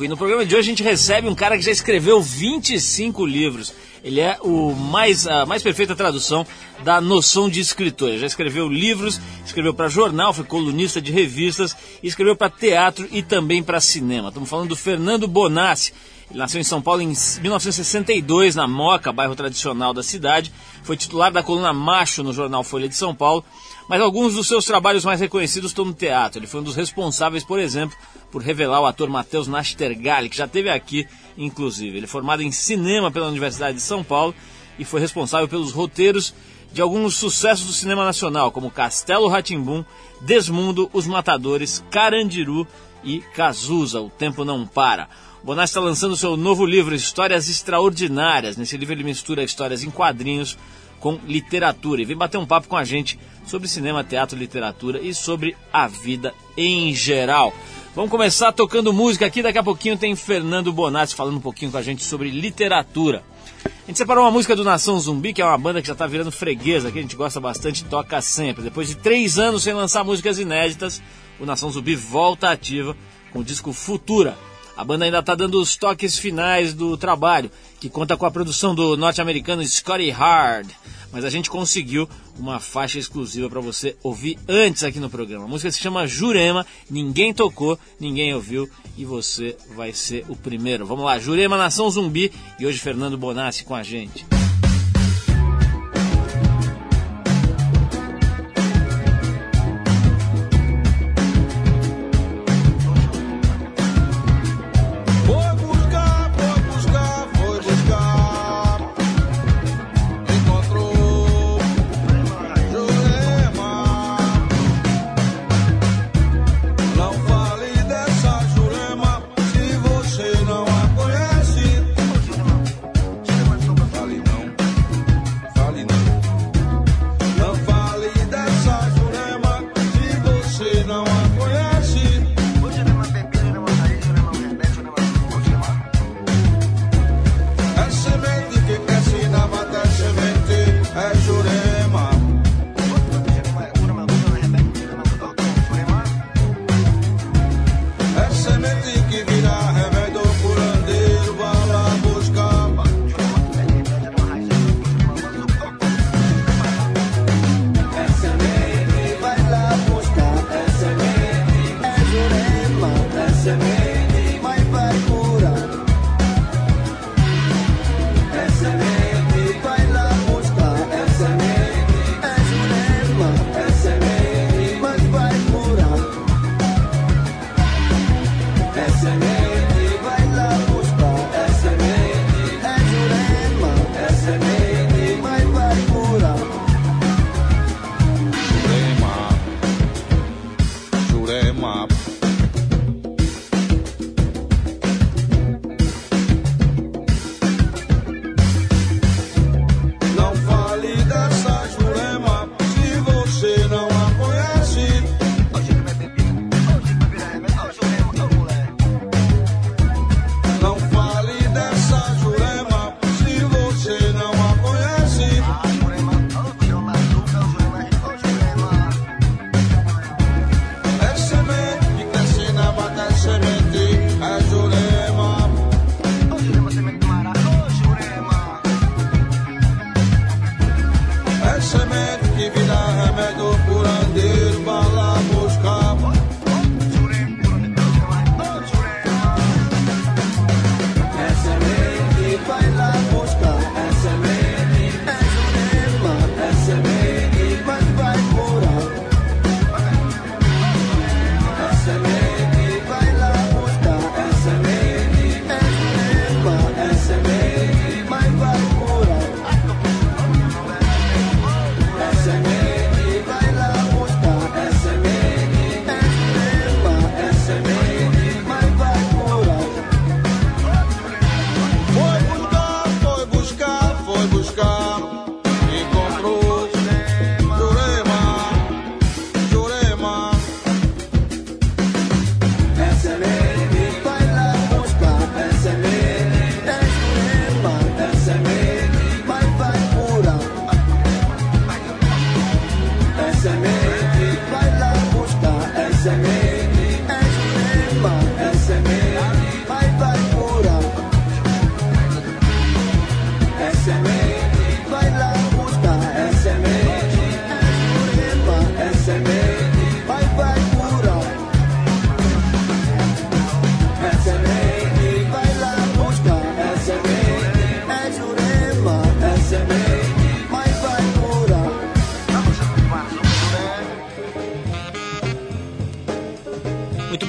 [0.00, 3.72] E no programa de hoje a gente recebe um cara que já escreveu 25 livros.
[4.04, 6.44] Ele é o mais, a mais perfeita tradução
[6.82, 8.08] da noção de escritor.
[8.08, 13.22] Ele já escreveu livros, escreveu para jornal, foi colunista de revistas, escreveu para teatro e
[13.22, 14.28] também para cinema.
[14.28, 15.92] Estamos falando do Fernando Bonassi.
[16.30, 20.52] Ele nasceu em São Paulo em 1962, na Moca, bairro tradicional da cidade.
[20.82, 23.44] Foi titular da coluna Macho no jornal Folha de São Paulo.
[23.88, 26.38] Mas alguns dos seus trabalhos mais reconhecidos estão no teatro.
[26.38, 27.96] Ele foi um dos responsáveis, por exemplo,
[28.30, 31.96] por revelar o ator Matheus Nastergalli, que já esteve aqui, inclusive.
[31.96, 34.34] Ele é formado em cinema pela Universidade de São Paulo
[34.78, 36.34] e foi responsável pelos roteiros
[36.72, 39.84] de alguns sucessos do cinema nacional, como Castelo Ratimbum,
[40.22, 42.66] Desmundo, Os Matadores, Carandiru
[43.04, 45.08] e Cazuza, O Tempo Não Para.
[45.44, 48.56] Bonassi está lançando seu novo livro, Histórias Extraordinárias.
[48.56, 50.56] Nesse livro ele mistura histórias em quadrinhos
[51.02, 55.12] com literatura e vem bater um papo com a gente sobre cinema, teatro, literatura e
[55.12, 57.52] sobre a vida em geral.
[57.92, 59.42] Vamos começar tocando música aqui.
[59.42, 63.24] Daqui a pouquinho tem Fernando Bonatti falando um pouquinho com a gente sobre literatura.
[63.64, 66.06] A gente separou uma música do Nação Zumbi, que é uma banda que já está
[66.06, 68.62] virando freguesa, que a gente gosta bastante e toca sempre.
[68.62, 71.02] Depois de três anos sem lançar músicas inéditas,
[71.40, 72.96] o Nação Zumbi volta ativa
[73.32, 74.38] com o disco Futura.
[74.76, 77.50] A banda ainda está dando os toques finais do trabalho,
[77.80, 80.70] que conta com a produção do norte-americano Scotty Hard
[81.12, 85.44] mas a gente conseguiu uma faixa exclusiva para você ouvir antes aqui no programa.
[85.44, 90.86] A música se chama Jurema, ninguém tocou, ninguém ouviu e você vai ser o primeiro.
[90.86, 94.24] Vamos lá, Jurema Nação Zumbi e hoje Fernando Bonassi com a gente.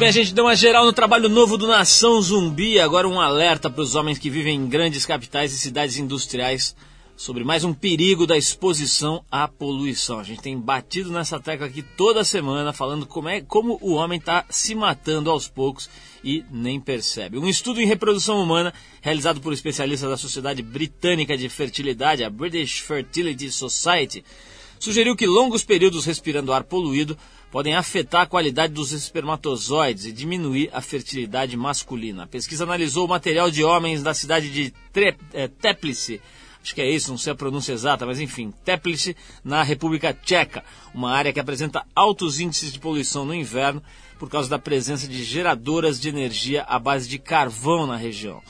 [0.03, 2.77] Bem, a gente deu uma geral no trabalho novo do Nação Zumbi.
[2.77, 6.75] Agora um alerta para os homens que vivem em grandes capitais e cidades industriais
[7.15, 10.19] sobre mais um perigo da exposição à poluição.
[10.19, 14.19] A gente tem batido nessa tecla aqui toda semana, falando como, é, como o homem
[14.19, 15.89] está se matando aos poucos
[16.21, 17.37] e nem percebe.
[17.37, 22.79] Um estudo em reprodução humana, realizado por especialistas da Sociedade Britânica de Fertilidade, a British
[22.79, 24.21] Fertility Society,
[24.77, 27.17] sugeriu que longos períodos respirando ar poluído
[27.53, 32.23] podem afetar a qualidade dos espermatozoides e diminuir a fertilidade masculina.
[32.23, 36.19] A pesquisa analisou o material de homens da cidade de Tre é, Teplice,
[36.63, 40.63] acho que é isso, não sei a pronúncia exata, mas enfim, Teplice, na República Tcheca,
[40.95, 43.83] uma área que apresenta altos índices de poluição no inverno
[44.17, 48.41] por causa da presença de geradoras de energia à base de carvão na região.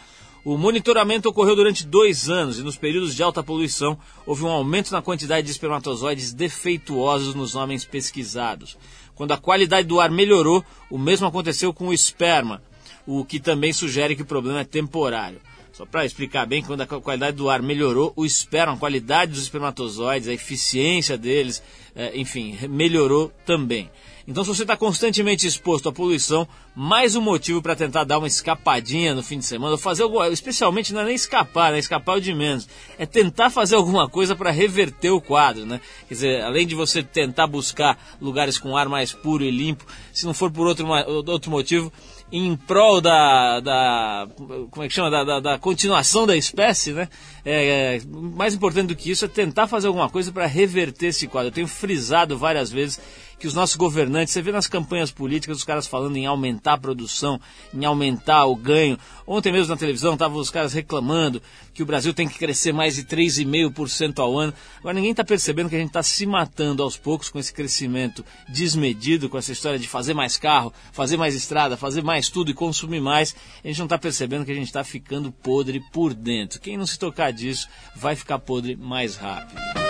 [0.45, 4.91] O monitoramento ocorreu durante dois anos e nos períodos de alta poluição houve um aumento
[4.91, 8.77] na quantidade de espermatozoides defeituosos nos homens pesquisados.
[9.15, 12.61] Quando a qualidade do ar melhorou, o mesmo aconteceu com o esperma,
[13.07, 15.39] o que também sugere que o problema é temporário.
[15.71, 19.43] Só para explicar bem, quando a qualidade do ar melhorou, o esperma, a qualidade dos
[19.43, 21.63] espermatozoides, a eficiência deles,
[21.95, 23.89] é, enfim, melhorou também.
[24.25, 28.27] Então, se você está constantemente exposto à poluição, mais um motivo para tentar dar uma
[28.27, 31.79] escapadinha no fim de semana, ou fazer especialmente não é nem escapar, né?
[31.79, 32.67] Escapar é o de menos.
[32.97, 35.81] É tentar fazer alguma coisa para reverter o quadro, né?
[36.07, 40.25] Quer dizer, além de você tentar buscar lugares com ar mais puro e limpo, se
[40.25, 40.87] não for por outro,
[41.27, 41.91] outro motivo,
[42.31, 44.27] em prol da, da
[44.71, 47.09] como é que chama da, da, da continuação da espécie, né?
[47.45, 51.27] É, é, mais importante do que isso é tentar fazer alguma coisa para reverter esse
[51.27, 51.49] quadro.
[51.49, 52.99] Eu tenho frisado várias vezes
[53.43, 56.77] que os nossos governantes, você vê nas campanhas políticas os caras falando em aumentar a
[56.77, 57.41] produção,
[57.73, 58.97] em aumentar o ganho.
[59.27, 61.41] Ontem mesmo na televisão estavam os caras reclamando
[61.73, 64.53] que o Brasil tem que crescer mais de 3,5% ao ano.
[64.79, 68.23] Agora ninguém está percebendo que a gente está se matando aos poucos com esse crescimento
[68.47, 72.53] desmedido, com essa história de fazer mais carro, fazer mais estrada, fazer mais tudo e
[72.53, 73.35] consumir mais.
[73.61, 76.61] A gente não está percebendo que a gente está ficando podre por dentro.
[76.61, 79.82] Quem não se tocar disso vai ficar podre mais rápido.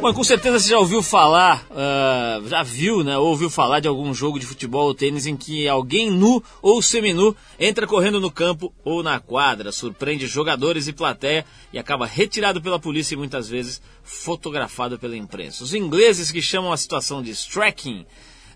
[0.00, 3.18] Bom, com certeza você já ouviu falar, uh, já viu, né?
[3.18, 7.36] Ouviu falar de algum jogo de futebol ou tênis em que alguém nu ou seminu
[7.58, 12.78] entra correndo no campo ou na quadra, surpreende jogadores e plateia e acaba retirado pela
[12.78, 15.62] polícia e muitas vezes fotografado pela imprensa.
[15.62, 18.06] Os ingleses que chamam a situação de striking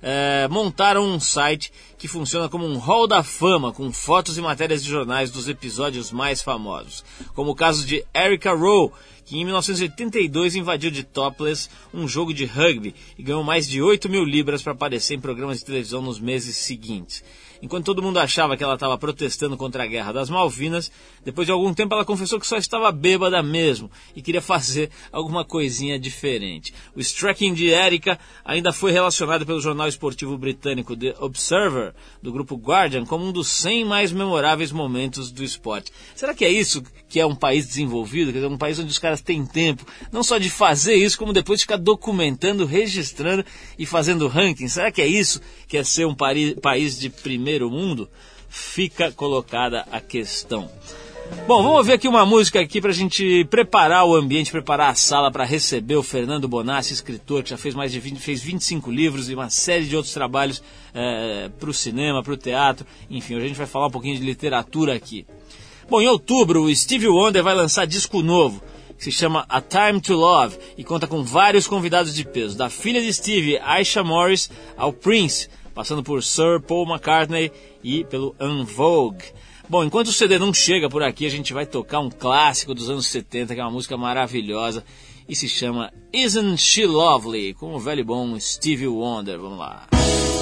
[0.04, 4.82] uh, montaram um site que funciona como um hall da fama, com fotos e matérias
[4.82, 7.04] de jornais dos episódios mais famosos,
[7.34, 8.92] como o caso de Erica Rowe,
[9.24, 14.08] que em 1982 invadiu de topless um jogo de rugby e ganhou mais de 8
[14.08, 17.22] mil libras para aparecer em programas de televisão nos meses seguintes.
[17.64, 20.92] Enquanto todo mundo achava que ela estava protestando contra a guerra das Malvinas,
[21.24, 25.46] depois de algum tempo ela confessou que só estava bêbada mesmo e queria fazer alguma
[25.46, 26.74] coisinha diferente.
[26.94, 32.56] O striking de Erika ainda foi relacionado pelo jornal esportivo britânico The Observer, do grupo
[32.56, 35.90] Guardian, como um dos 100 mais memoráveis momentos do esporte.
[36.14, 36.82] Será que é isso
[37.14, 38.32] que é um país desenvolvido?
[38.32, 41.32] Quer dizer, um país onde os caras têm tempo, não só de fazer isso, como
[41.32, 43.44] depois de ficar documentando, registrando
[43.78, 44.66] e fazendo ranking?
[44.66, 48.10] Será que é isso que é ser um país de primeiro mundo,
[48.48, 50.68] fica colocada a questão.
[51.46, 54.94] Bom, vamos ver aqui uma música aqui para a gente preparar o ambiente, preparar a
[54.96, 58.90] sala para receber o Fernando Bonassi, escritor que já fez mais de 20, fez 25
[58.90, 60.60] livros e uma série de outros trabalhos
[60.92, 62.84] é, para o cinema, para o teatro.
[63.08, 65.24] Enfim, hoje a gente vai falar um pouquinho de literatura aqui.
[65.88, 68.62] Bom, em outubro o Steve Wonder vai lançar disco novo
[68.96, 72.70] que se chama A Time to Love e conta com vários convidados de peso, da
[72.70, 77.50] filha de Steve, Aisha Morris, ao Prince passando por Sir Paul McCartney
[77.82, 79.24] e pelo En Vogue.
[79.68, 82.88] Bom, enquanto o CD não chega por aqui, a gente vai tocar um clássico dos
[82.88, 84.84] anos 70, que é uma música maravilhosa
[85.28, 89.38] e se chama Isn't She Lovely, com o velho bom Stevie Wonder.
[89.38, 89.88] Vamos lá.
[89.92, 90.33] she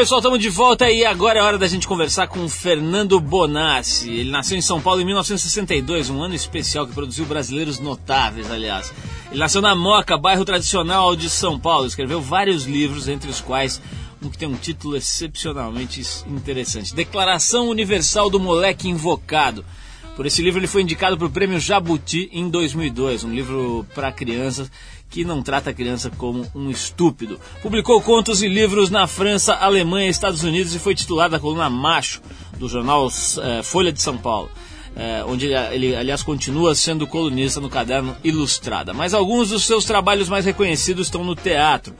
[0.00, 4.08] pessoal, estamos de volta e agora é hora da gente conversar com o Fernando Bonassi.
[4.08, 8.94] Ele nasceu em São Paulo em 1962, um ano especial que produziu brasileiros notáveis, aliás.
[9.30, 11.86] Ele nasceu na Moca, bairro tradicional de São Paulo.
[11.86, 13.78] Escreveu vários livros, entre os quais
[14.22, 19.66] um que tem um título excepcionalmente interessante: Declaração Universal do Moleque Invocado.
[20.16, 24.10] Por esse livro ele foi indicado para o Prêmio Jabuti em 2002, um livro para
[24.10, 24.70] crianças
[25.10, 27.38] que não trata a criança como um estúpido.
[27.60, 31.68] Publicou contos e livros na França, Alemanha e Estados Unidos e foi titular da coluna
[31.68, 32.22] Macho,
[32.56, 33.08] do jornal
[33.42, 34.48] eh, Folha de São Paulo.
[34.94, 38.94] Eh, onde ele, ele, aliás, continua sendo colunista no caderno Ilustrada.
[38.94, 41.94] Mas alguns dos seus trabalhos mais reconhecidos estão no teatro.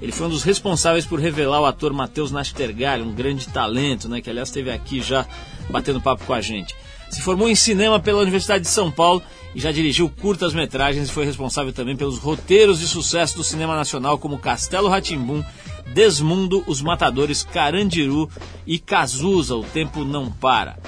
[0.00, 4.20] Ele foi um dos responsáveis por revelar o ator Matheus Nastergalli, um grande talento, né,
[4.20, 5.26] que aliás esteve aqui já
[5.70, 6.74] batendo papo com a gente.
[7.12, 9.22] Se formou em cinema pela Universidade de São Paulo
[9.54, 14.16] e já dirigiu curtas-metragens e foi responsável também pelos roteiros de sucesso do cinema nacional
[14.16, 15.44] como Castelo Ratimbum,
[15.92, 18.30] Desmundo, Os Matadores, Carandiru
[18.66, 20.78] e Cazuza, O Tempo Não Para.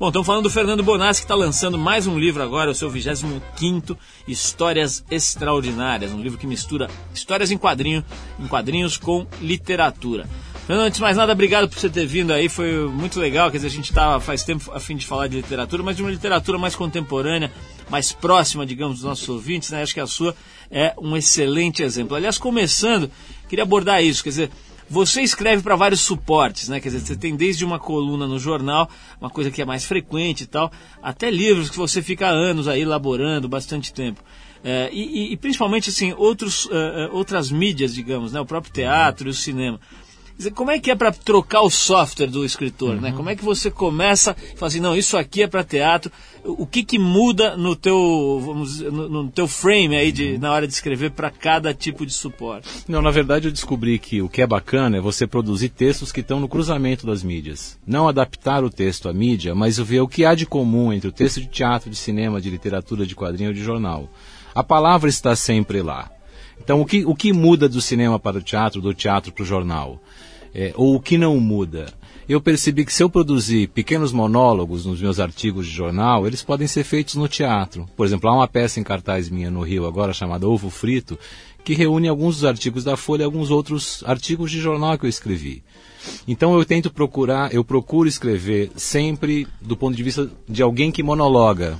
[0.00, 2.88] Bom, estamos falando do Fernando Bonassi, que está lançando mais um livro agora, o seu
[2.88, 3.94] 25
[4.26, 8.02] Histórias Extraordinárias, um livro que mistura histórias em quadrinho,
[8.40, 10.26] em quadrinhos com literatura.
[10.66, 13.58] Fernando, antes de mais nada, obrigado por você ter vindo aí, foi muito legal, quer
[13.58, 16.10] dizer, a gente estava faz tempo a fim de falar de literatura, mas de uma
[16.10, 17.52] literatura mais contemporânea,
[17.90, 19.82] mais próxima, digamos, dos nossos ouvintes, né?
[19.82, 20.34] Acho que a sua
[20.70, 22.16] é um excelente exemplo.
[22.16, 23.10] Aliás, começando,
[23.46, 24.50] queria abordar isso, quer dizer,
[24.88, 26.80] você escreve para vários suportes, né?
[26.80, 28.88] Quer dizer, você tem desde uma coluna no jornal,
[29.20, 32.80] uma coisa que é mais frequente e tal, até livros que você fica anos aí
[32.80, 34.22] elaborando, bastante tempo.
[34.66, 38.40] É, e, e, principalmente assim outros, uh, outras mídias, digamos, né?
[38.40, 39.78] o próprio teatro e o cinema.
[40.54, 42.96] Como é que é para trocar o software do escritor, né?
[42.96, 43.02] uhum.
[43.02, 43.12] né?
[43.12, 46.10] Como é que você começa e fala assim, não, isso aqui é para teatro.
[46.42, 50.40] O que que muda no teu, vamos dizer, no, no teu frame aí de, uhum.
[50.40, 52.68] na hora de escrever para cada tipo de suporte?
[52.88, 56.20] Não, na verdade eu descobri que o que é bacana é você produzir textos que
[56.20, 57.78] estão no cruzamento das mídias.
[57.86, 61.12] Não adaptar o texto à mídia, mas ver o que há de comum entre o
[61.12, 64.10] texto de teatro, de cinema, de literatura, de quadrinho ou de jornal.
[64.54, 66.10] A palavra está sempre lá.
[66.60, 69.46] Então, o que, o que muda do cinema para o teatro, do teatro para o
[69.46, 70.00] jornal?
[70.54, 71.92] É, ou o que não muda?
[72.28, 76.66] Eu percebi que se eu produzir pequenos monólogos nos meus artigos de jornal, eles podem
[76.66, 77.86] ser feitos no teatro.
[77.96, 81.18] Por exemplo, há uma peça em cartaz minha no Rio agora chamada Ovo Frito,
[81.62, 85.10] que reúne alguns dos artigos da Folha e alguns outros artigos de jornal que eu
[85.10, 85.62] escrevi.
[86.26, 91.02] Então eu tento procurar, eu procuro escrever sempre do ponto de vista de alguém que
[91.02, 91.78] monologa,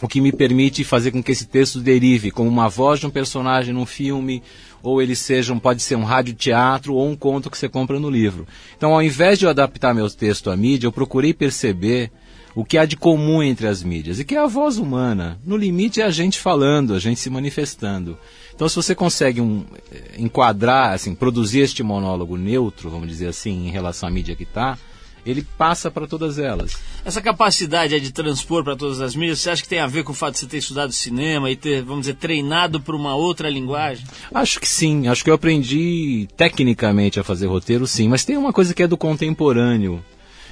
[0.00, 3.10] o que me permite fazer com que esse texto derive como uma voz de um
[3.10, 4.42] personagem num filme,
[4.82, 7.98] ou ele seja um, pode ser um rádio teatro ou um conto que você compra
[8.00, 8.46] no livro.
[8.76, 12.10] Então, ao invés de eu adaptar meu texto à mídia, eu procurei perceber
[12.54, 15.40] o que há de comum entre as mídias, e que é a voz humana.
[15.44, 18.18] No limite é a gente falando, a gente se manifestando.
[18.54, 23.66] Então, se você consegue um, eh, enquadrar, assim, produzir este monólogo neutro, vamos dizer assim,
[23.66, 24.78] em relação à mídia que está,
[25.24, 26.76] ele passa para todas elas.
[27.04, 30.12] Essa capacidade de transpor para todas as mídias, você acha que tem a ver com
[30.12, 33.48] o fato de você ter estudado cinema e ter, vamos dizer, treinado por uma outra
[33.48, 34.04] linguagem?
[34.34, 35.06] Acho que sim.
[35.08, 38.08] Acho que eu aprendi tecnicamente a fazer roteiro, sim.
[38.08, 40.04] Mas tem uma coisa que é do contemporâneo,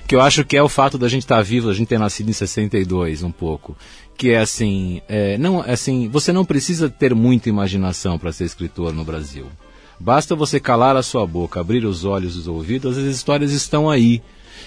[0.06, 1.98] que eu acho que é o fato da gente estar tá vivo, a gente ter
[1.98, 3.76] nascido em 62, um pouco.
[4.16, 8.44] Que é assim, é, não, é assim, você não precisa ter muita imaginação para ser
[8.44, 9.46] escritor no Brasil.
[9.98, 13.90] Basta você calar a sua boca, abrir os olhos e os ouvidos, as histórias estão
[13.90, 14.22] aí.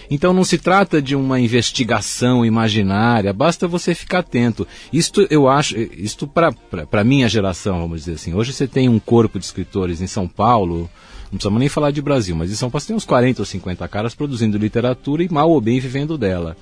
[0.10, 4.68] Então não se trata de uma investigação imaginária, basta você ficar atento.
[4.92, 8.34] Isto eu acho, isto para minha geração, vamos dizer assim.
[8.34, 10.90] Hoje você tem um corpo de escritores em São Paulo,
[11.24, 13.46] não precisamos nem falar de Brasil, mas em São Paulo você tem uns 40 ou
[13.46, 16.56] 50 caras produzindo literatura e mal ou bem vivendo dela.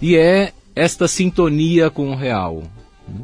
[0.00, 2.62] E é esta sintonia com o real.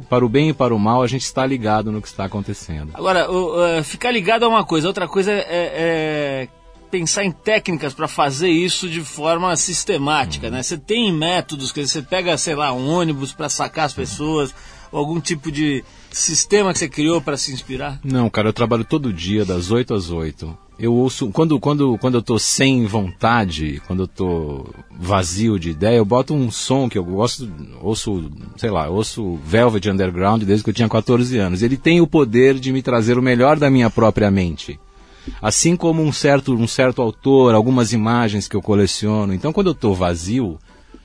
[0.09, 2.91] Para o bem e para o mal, a gente está ligado no que está acontecendo.
[2.93, 6.47] Agora, uh, ficar ligado é uma coisa, outra coisa é, é
[6.89, 10.63] pensar em técnicas para fazer isso de forma sistemática, né?
[10.63, 14.53] Você tem métodos, que você pega, sei lá, um ônibus para sacar as pessoas,
[14.91, 17.99] ou algum tipo de sistema que você criou para se inspirar?
[18.03, 20.57] Não, cara, eu trabalho todo dia das 8 às 8.
[20.79, 25.97] Eu ouço, quando, quando, quando eu tô sem vontade, quando eu tô vazio de ideia,
[25.97, 30.69] eu boto um som que eu gosto, ouço, sei lá, ouço Velvet Underground desde que
[30.69, 31.63] eu tinha 14 anos.
[31.63, 34.79] Ele tem o poder de me trazer o melhor da minha própria mente.
[35.41, 39.33] Assim como um certo, um certo autor, algumas imagens que eu coleciono.
[39.33, 40.57] Então, quando eu estou vazio,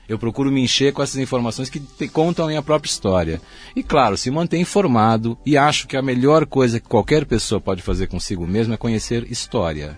[0.07, 3.41] eu procuro me encher com essas informações que te, contam a minha própria história.
[3.75, 7.81] E claro, se manter informado e acho que a melhor coisa que qualquer pessoa pode
[7.81, 9.97] fazer consigo mesmo é conhecer história.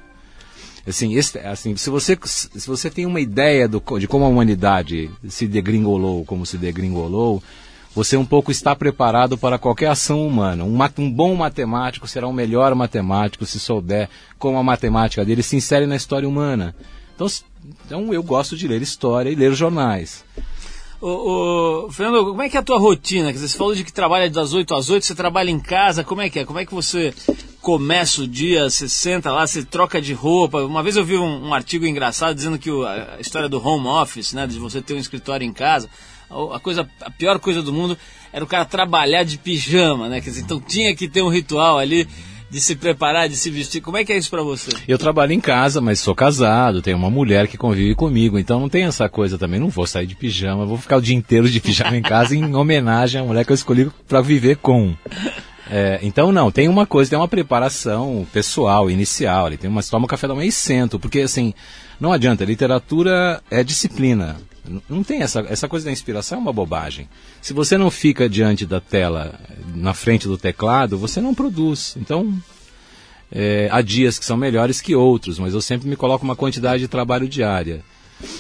[0.88, 5.10] Assim, este, assim se, você, se você tem uma ideia do, de como a humanidade
[5.28, 7.42] se degringolou, como se degringolou,
[7.96, 10.66] você um pouco está preparado para qualquer ação humana.
[10.66, 15.56] Um, um, bom matemático será um melhor matemático se souber como a matemática dele se
[15.56, 16.76] insere na história humana.
[17.16, 17.28] Então,
[17.86, 20.26] então eu gosto de ler história e ler jornais.
[21.92, 23.32] Fernando, como é que é a tua rotina?
[23.32, 26.22] Dizer, você falou de que trabalha das 8 às 8, você trabalha em casa, como
[26.22, 26.46] é que é?
[26.46, 27.14] Como é que você
[27.62, 30.64] começa o dia, você senta lá, você troca de roupa?
[30.64, 33.88] Uma vez eu vi um, um artigo engraçado dizendo que o, a história do home
[33.88, 35.90] office, né, de você ter um escritório em casa,
[36.30, 37.98] a, coisa, a pior coisa do mundo
[38.32, 40.22] era o cara trabalhar de pijama, né?
[40.22, 42.08] Quer dizer, então tinha que ter um ritual ali
[42.50, 43.82] de se preparar, de se vestir.
[43.82, 44.70] Como é que é isso para você?
[44.88, 48.70] Eu trabalho em casa, mas sou casado, tenho uma mulher que convive comigo, então não
[48.70, 49.60] tem essa coisa também.
[49.60, 52.56] Não vou sair de pijama, vou ficar o dia inteiro de pijama em casa em
[52.56, 54.96] homenagem à mulher que eu escolhi para viver com.
[55.70, 60.08] É, então não, tem uma coisa, tem uma preparação pessoal, inicial, ali, tem uma toma
[60.08, 61.54] café da manhã e sento, porque assim,
[62.00, 64.38] não adianta, literatura é disciplina.
[64.90, 67.08] Não tem essa, essa coisa da inspiração, é uma bobagem.
[67.42, 69.40] Se você não fica diante da tela,
[69.74, 71.96] na frente do teclado, você não produz.
[72.00, 72.34] Então,
[73.32, 76.82] é, há dias que são melhores que outros, mas eu sempre me coloco uma quantidade
[76.82, 77.84] de trabalho diária.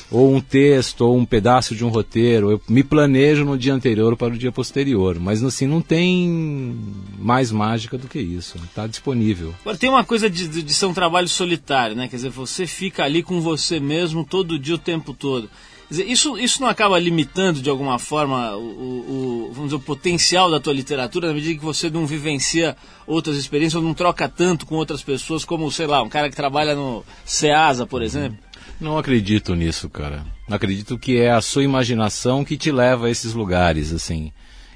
[0.10, 2.52] Ou um texto, ou um pedaço de um roteiro.
[2.52, 5.20] Eu me planejo no dia anterior para o dia posterior.
[5.20, 6.80] Mas assim, não tem
[7.20, 8.58] mais mágica do que isso.
[8.64, 9.54] Está disponível.
[9.62, 12.08] Agora tem uma coisa de, de ser um trabalho solitário, né?
[12.08, 15.50] Quer dizer, você fica ali com você mesmo todo dia, o tempo todo.
[15.90, 20.50] Dizer, isso, isso não acaba limitando de alguma forma o, o, vamos dizer, o potencial
[20.50, 24.66] da tua literatura na medida que você não vivencia outras experiências ou não troca tanto
[24.66, 28.38] com outras pessoas como, sei lá, um cara que trabalha no SEASA, por exemplo?
[28.80, 30.26] Não acredito nisso, cara.
[30.50, 34.32] Acredito que é a sua imaginação que te leva a esses lugares, assim.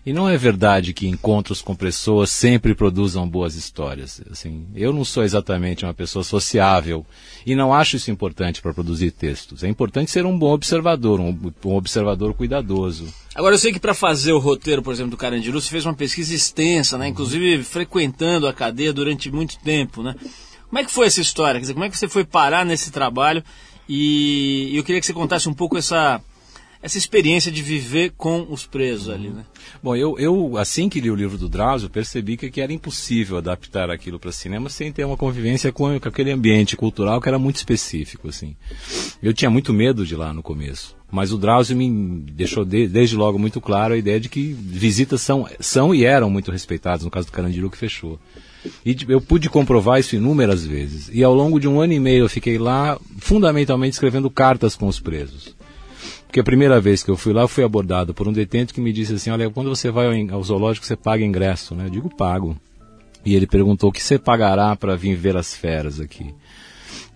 [0.06, 4.22] E não é verdade que encontros com pessoas sempre produzam boas histórias.
[4.32, 7.06] Assim, eu não sou exatamente uma pessoa sociável
[7.46, 9.64] e não acho isso importante para produzir textos.
[9.64, 13.14] É importante ser um bom observador, um, um observador cuidadoso.
[13.36, 15.94] Agora eu sei que para fazer o roteiro, por exemplo, do Carandiru, você fez uma
[15.94, 17.08] pesquisa extensa, né?
[17.08, 20.16] Inclusive frequentando a cadeia durante muito tempo, né?
[20.70, 21.56] Como é que foi essa história?
[21.56, 23.44] Quer dizer, como é que você foi parar nesse trabalho?
[23.88, 26.22] E eu queria que você contasse um pouco essa
[26.82, 29.44] essa experiência de viver com os presos ali, né?
[29.84, 33.38] Bom, eu, eu assim que li o livro do Drauzio, percebi que, que era impossível
[33.38, 37.38] adaptar aquilo para cinema sem ter uma convivência com, com, aquele ambiente cultural que era
[37.38, 38.56] muito específico, assim.
[39.22, 43.18] Eu tinha muito medo de lá no começo, mas o Drauzio me deixou de, desde
[43.18, 47.12] logo muito claro a ideia de que visitas são, são e eram muito respeitadas, no
[47.12, 48.18] caso do Carandiru que fechou.
[48.86, 51.10] E eu pude comprovar isso inúmeras vezes.
[51.14, 54.88] E ao longo de um ano e meio eu fiquei lá, fundamentalmente escrevendo cartas com
[54.88, 55.59] os presos.
[56.30, 58.80] Porque a primeira vez que eu fui lá, eu fui abordado por um detento que
[58.80, 61.88] me disse assim: Olha, quando você vai ao zoológico, você paga ingresso, né?
[61.88, 62.56] Eu digo: Pago.
[63.26, 66.32] E ele perguntou: O que você pagará para vir ver as feras aqui?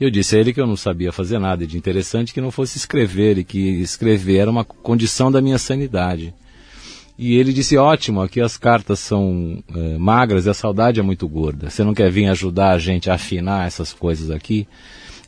[0.02, 2.80] Eu disse a ele que eu não sabia fazer nada de interessante que não fosse
[2.80, 6.34] escrever e que escrever era uma condição da minha sanidade.
[7.16, 11.28] E ele disse: Ótimo, aqui as cartas são é, magras e a saudade é muito
[11.28, 11.70] gorda.
[11.70, 14.68] Você não quer vir ajudar a gente a afinar essas coisas aqui?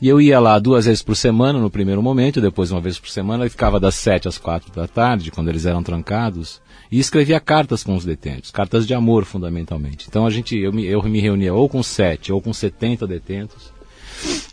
[0.00, 3.08] E eu ia lá duas vezes por semana no primeiro momento, depois uma vez por
[3.08, 7.40] semana, e ficava das sete às quatro da tarde, quando eles eram trancados, e escrevia
[7.40, 10.06] cartas com os detentos, cartas de amor fundamentalmente.
[10.08, 13.74] Então a gente, eu me, eu me reunia ou com sete ou com setenta detentos,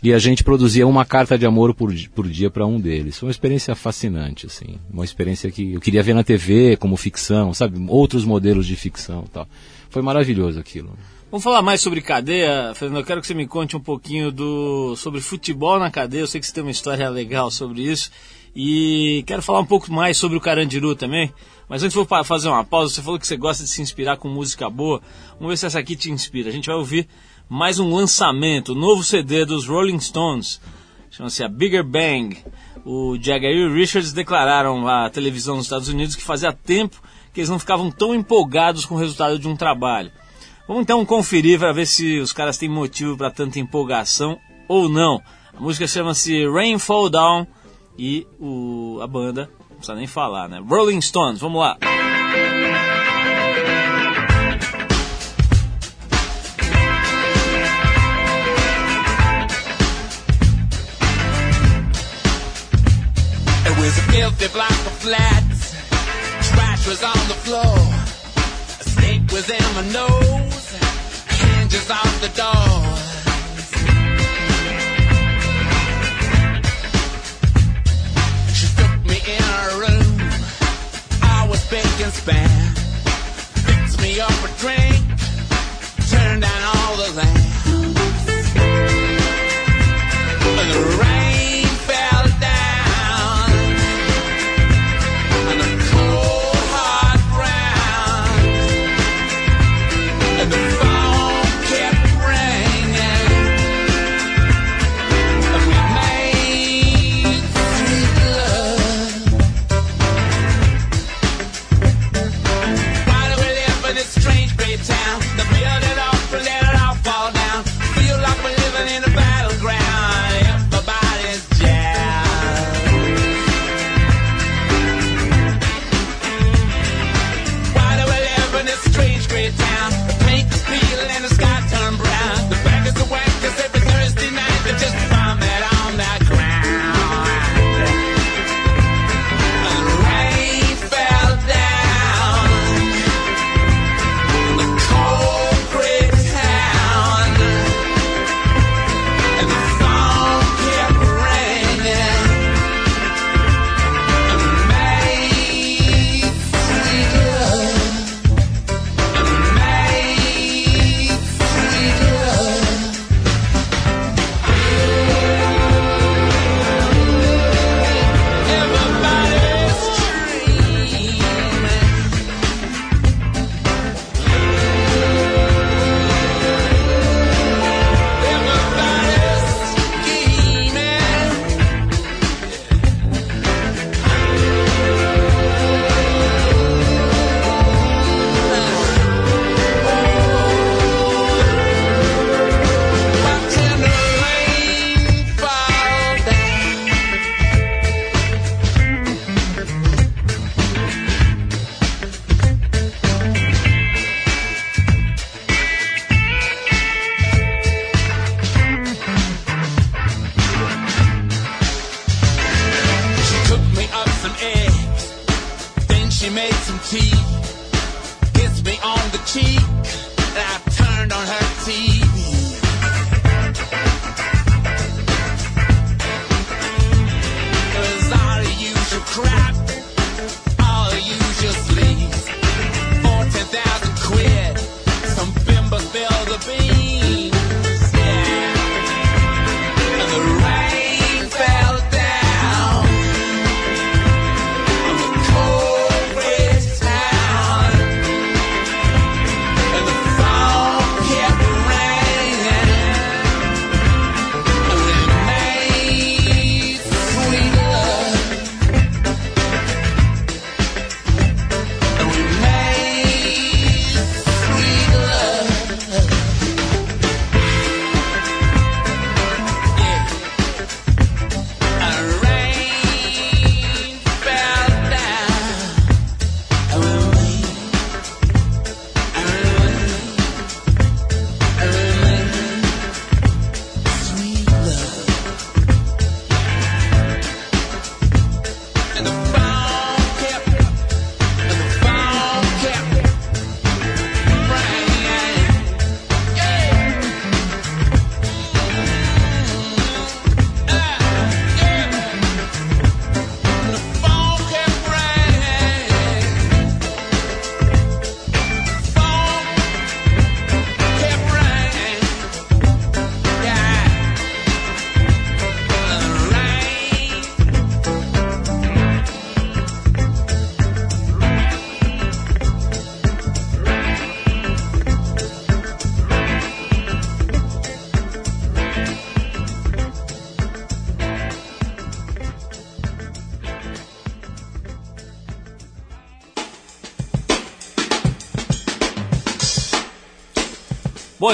[0.02, 3.18] e a gente produzia uma carta de amor por, por dia para um deles.
[3.18, 7.54] Foi uma experiência fascinante, assim, uma experiência que eu queria ver na TV como ficção,
[7.54, 9.48] sabe, outros modelos de ficção, tal.
[9.90, 10.90] Foi maravilhoso aquilo.
[11.34, 13.00] Vamos falar mais sobre cadeia, Fernando.
[13.00, 16.20] Eu quero que você me conte um pouquinho do sobre futebol na cadeia.
[16.20, 18.08] Eu sei que você tem uma história legal sobre isso.
[18.54, 21.34] E quero falar um pouco mais sobre o Carandiru também.
[21.68, 22.94] Mas antes vou fazer uma pausa.
[22.94, 25.02] Você falou que você gosta de se inspirar com música boa.
[25.32, 26.50] Vamos ver se essa aqui te inspira.
[26.50, 27.08] A gente vai ouvir
[27.48, 30.60] mais um lançamento, o novo CD dos Rolling Stones.
[31.10, 32.38] Chama-se a Bigger Bang.
[32.84, 37.40] O Jagger e o Richards declararam à televisão nos Estados Unidos que fazia tempo que
[37.40, 40.12] eles não ficavam tão empolgados com o resultado de um trabalho.
[40.66, 45.22] Vamos então conferir para ver se os caras têm motivo para tanta empolgação ou não.
[45.54, 47.46] A música chama-se Rain Fall Down
[47.98, 50.62] e o, a banda, não precisa nem falar, né?
[50.66, 51.76] Rolling Stones, vamos lá.
[63.66, 65.74] It was a filthy block of flats.
[66.48, 67.93] Trash was on the floor.
[69.34, 70.76] Was in my nose,
[71.26, 72.78] hinges off the door.
[78.54, 80.20] She took me in her room.
[81.20, 82.74] I was bacon span.
[83.66, 85.02] Fixed me up a drink,
[86.10, 87.64] turned down all the lamps.
[90.70, 91.33] The rain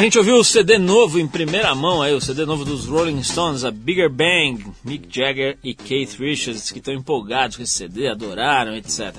[0.00, 3.22] a gente ouviu o CD novo em primeira mão aí, o CD novo dos Rolling
[3.22, 8.08] Stones, a Bigger Bang, Mick Jagger e Keith Richards, que estão empolgados com esse CD,
[8.08, 9.14] adoraram, etc.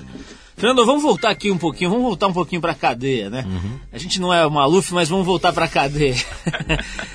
[0.58, 3.46] Fernando, vamos voltar aqui um pouquinho, vamos voltar um pouquinho pra cadeia, né?
[3.94, 6.16] A gente não é o Maluf, mas vamos voltar pra cadeia.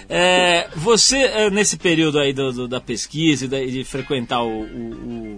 [0.09, 4.63] É, você, é, nesse período aí do, do- da pesquisa e e de frequentar o,
[4.63, 4.63] o,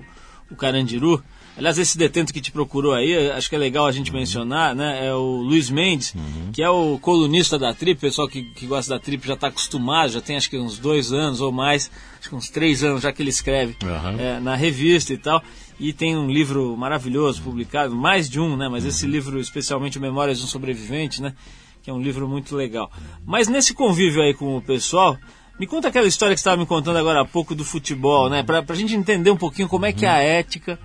[0.00, 0.04] o-
[0.50, 1.22] o Carandiru,
[1.58, 5.06] aliás, esse detento que te procurou aí, acho que é legal a gente mencionar, né?
[5.06, 6.14] É o Luiz Mendes,
[6.52, 9.48] que é o colunista da Trip, o pessoal que, que gosta da Trip já está
[9.48, 13.02] acostumado, já tem acho que uns dois anos ou mais, acho que uns três anos
[13.02, 14.16] já que ele escreve Aham.
[14.18, 15.42] é, na revista e tal.
[15.80, 18.68] E tem um livro maravilhoso publicado, mais de um, né?
[18.68, 21.34] Mas esse livro, especialmente Memórias de um Sobrevivente, né?
[21.82, 22.90] Que é um livro muito legal.
[23.24, 25.16] Mas nesse convívio aí com o pessoal,
[25.58, 28.42] me conta aquela história que você estava me contando agora há pouco do futebol, né?
[28.42, 30.78] Pra, pra gente entender um pouquinho como é que é a ética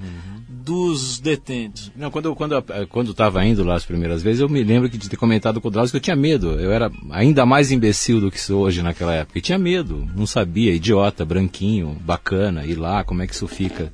[0.63, 1.91] dos detentos.
[1.95, 4.89] Não, quando eu quando, eu- quando estava indo lá as primeiras vezes, eu me lembro
[4.89, 6.51] que de ter comentado com o Drauzio que eu tinha medo.
[6.59, 9.37] Eu era ainda mais imbecil do que sou hoje naquela época.
[9.39, 13.91] E tinha medo, não sabia, idiota, branquinho, bacana, ir lá, como é que isso fica.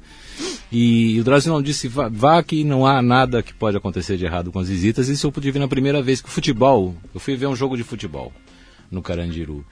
[0.72, 4.26] E, o Drauzio não disse, vá, vá que não há nada que pode acontecer de
[4.26, 5.10] errado com as visitas.
[5.10, 7.76] Isso eu pude ver na primeira vez que o futebol, eu fui ver um jogo
[7.76, 8.32] de futebol
[8.92, 9.64] no Carandiru.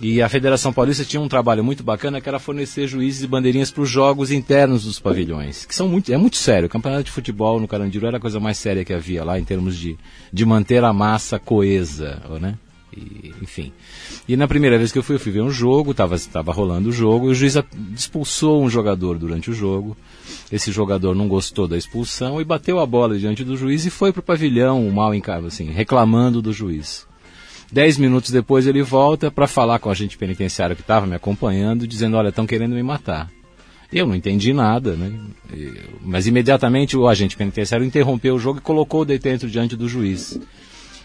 [0.00, 3.70] E a Federação Paulista tinha um trabalho muito bacana que era fornecer juízes e bandeirinhas
[3.70, 6.66] para os jogos internos dos pavilhões, que são muito, é muito sério.
[6.66, 9.44] O campeonato de futebol no Carandiru era a coisa mais séria que havia lá em
[9.44, 9.96] termos de,
[10.32, 12.56] de manter a massa coesa, né?
[12.96, 13.72] E, enfim.
[14.28, 16.90] E na primeira vez que eu fui, eu fui ver um jogo, estava tava rolando
[16.90, 17.56] o jogo, e o juiz
[17.96, 19.96] expulsou um jogador durante o jogo.
[20.50, 24.12] Esse jogador não gostou da expulsão e bateu a bola diante do juiz e foi
[24.12, 27.06] para o pavilhão, mal casa, assim, reclamando do juiz.
[27.72, 31.86] Dez minutos depois ele volta para falar com o agente penitenciário que estava me acompanhando,
[31.86, 33.30] dizendo, olha, estão querendo me matar.
[33.90, 35.10] Eu não entendi nada, né?
[36.02, 40.38] Mas imediatamente o agente penitenciário interrompeu o jogo e colocou o detento diante do juiz.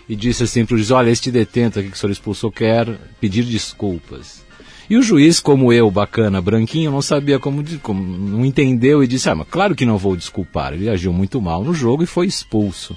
[0.10, 2.98] E disse assim para o juiz, olha, este detento aqui que o senhor expulsou quer
[3.20, 4.46] pedir desculpas.
[4.90, 9.30] E o juiz, como eu, bacana, branquinho, não sabia como, como não entendeu e disse,
[9.30, 10.74] ah, mas claro que não vou desculpar.
[10.74, 12.96] Ele agiu muito mal no jogo e foi expulso.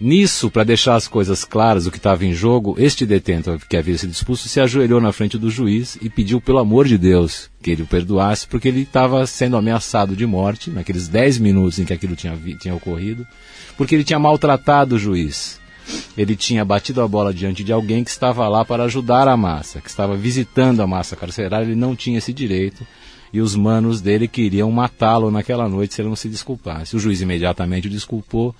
[0.00, 3.98] Nisso, para deixar as coisas claras, o que estava em jogo, este detento que havia
[3.98, 7.72] sido expulso se ajoelhou na frente do juiz e pediu, pelo amor de Deus, que
[7.72, 11.92] ele o perdoasse, porque ele estava sendo ameaçado de morte naqueles 10 minutos em que
[11.92, 13.26] aquilo tinha, tinha ocorrido,
[13.76, 15.58] porque ele tinha maltratado o juiz.
[16.16, 19.80] Ele tinha batido a bola diante de alguém que estava lá para ajudar a massa,
[19.80, 22.86] que estava visitando a massa carcerária, ele não tinha esse direito.
[23.32, 26.96] E os manos dele queriam matá-lo naquela noite se ele não se desculpasse.
[26.96, 28.54] O juiz imediatamente o desculpou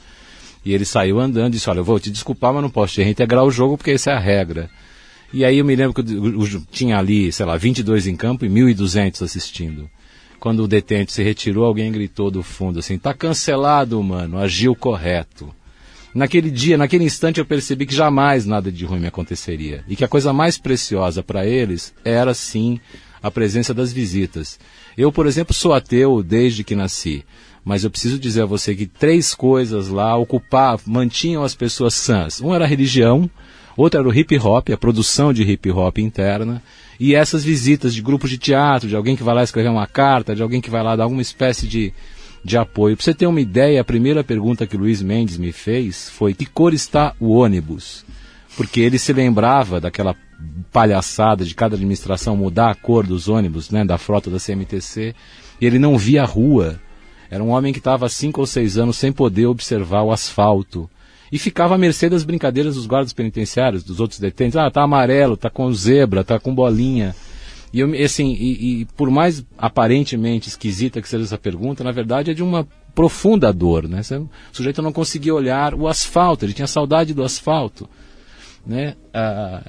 [0.65, 3.03] e ele saiu andando e disse: Olha, eu vou te desculpar, mas não posso te
[3.03, 4.69] reintegrar o jogo porque essa é a regra.
[5.33, 8.45] E aí eu me lembro que o- o- tinha ali, sei lá, 22 em campo
[8.45, 9.89] e 1.200 assistindo.
[10.41, 15.53] quando o detente se retirou, alguém gritou do fundo assim: tá cancelado, mano, agiu correto.
[16.15, 19.85] Naquele dia, naquele instante, eu percebi que jamais nada de ruim me aconteceria.
[19.89, 22.79] E que a coisa mais preciosa para eles era, sim,
[23.23, 24.59] a presença das visitas.
[24.97, 27.25] Eu, por exemplo, sou ateu desde que nasci.
[27.69, 32.41] Mas eu preciso dizer a você que três coisas lá ocupavam, mantinham as pessoas sãs.
[32.41, 33.31] Um era a religião,
[33.77, 36.63] outro era o hip hop, a produção de hip hop interna,
[36.99, 40.35] e essas visitas de grupos de teatro, de alguém que vai lá escrever uma carta,
[40.35, 41.93] de alguém que vai lá dar alguma espécie de,
[42.43, 42.97] de apoio.
[42.97, 46.47] Para você ter uma ideia, a primeira pergunta que Luiz Mendes me fez foi: que
[46.47, 48.03] cor está o ônibus?
[48.57, 50.17] Porque ele se lembrava daquela
[50.73, 55.15] palhaçada de cada administração mudar a cor dos ônibus, né, da frota da CMTC,
[55.61, 56.81] e ele não via a rua.
[57.31, 60.89] Era um homem que estava há cinco ou seis anos sem poder observar o asfalto.
[61.31, 64.57] E ficava à mercê das brincadeiras dos guardas penitenciários, dos outros detentes.
[64.57, 67.15] Ah, tá amarelo, tá com zebra, tá com bolinha.
[67.73, 72.31] E, eu, assim, e, e por mais aparentemente esquisita que seja essa pergunta, na verdade
[72.31, 73.87] é de uma profunda dor.
[73.87, 74.01] Né?
[74.11, 77.89] O sujeito não conseguia olhar o asfalto, ele tinha saudade do asfalto
[78.69, 78.95] né?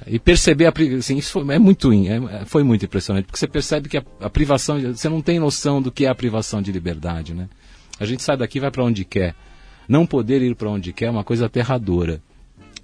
[0.06, 3.88] E perceber a, assim, isso foi, é muito é, foi muito impressionante porque você percebe
[3.88, 7.32] que a, a, privação você não tem noção do que é a privação de liberdade,
[7.32, 7.48] né?
[7.98, 9.34] A gente sai daqui vai para onde quer,
[9.88, 12.20] não poder ir para onde quer é uma coisa aterradora.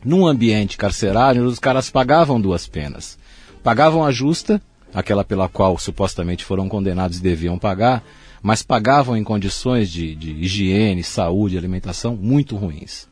[0.03, 3.19] Num ambiente carcerário os caras pagavam duas penas,
[3.63, 4.61] pagavam a justa,
[4.95, 8.03] aquela pela qual supostamente foram condenados e deviam pagar,
[8.43, 13.07] mas pagavam em condições de, de higiene, saúde, alimentação muito ruins.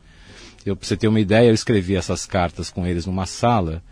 [0.65, 3.83] Eu, pra você ter uma ideia, eu escrevi essas cartas com eles numa sala,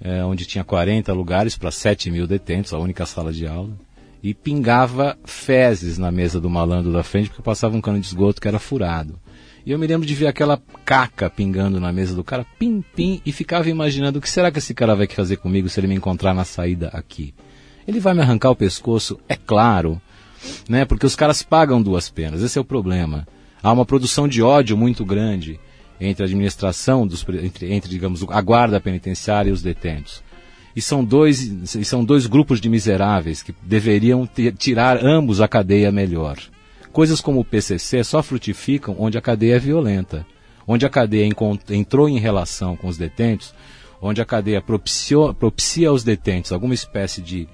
[0.00, 3.76] é, onde tinha 40 lugares para 7 mil detentos, a única sala de aula,
[4.22, 8.40] e pingava fezes na mesa do malandro da frente, porque passava um cano de esgoto
[8.40, 9.18] que era furado.
[9.66, 13.20] E eu me lembro de ver aquela caca pingando na mesa do cara, pim, pim,
[13.26, 15.96] e ficava imaginando o que será que esse cara vai fazer comigo se ele me
[15.96, 17.34] encontrar na saída aqui.
[17.88, 20.00] Ele vai me arrancar o pescoço, é claro,
[20.68, 20.84] né?
[20.84, 23.26] Porque os caras pagam duas penas, esse é o problema.
[23.60, 25.58] Há uma produção de ódio muito grande
[26.00, 30.22] entre a administração, dos, entre, entre, digamos, a guarda penitenciária e os detentos.
[30.74, 31.40] E são dois,
[31.74, 36.36] e são dois grupos de miseráveis que deveriam ter, tirar ambos a cadeia melhor.
[36.92, 40.26] Coisas como o PCC só frutificam onde a cadeia é violenta,
[40.66, 41.28] onde a cadeia
[41.70, 43.54] entrou em relação com os detentos,
[44.00, 47.48] onde a cadeia propiciou, propicia aos detentos alguma espécie de,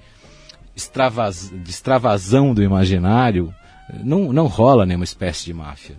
[0.75, 3.53] extravas, de extravasão do imaginário,
[4.03, 5.95] não, não rola nenhuma espécie de máfia.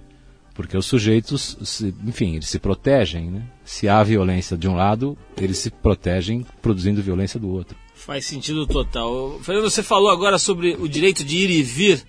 [0.54, 3.42] Porque os sujeitos, se, enfim, eles se protegem, né?
[3.64, 7.76] Se há violência de um lado, eles se protegem produzindo violência do outro.
[7.94, 9.38] Faz sentido total.
[9.42, 12.04] Fernando, você falou agora sobre o direito de ir e vir.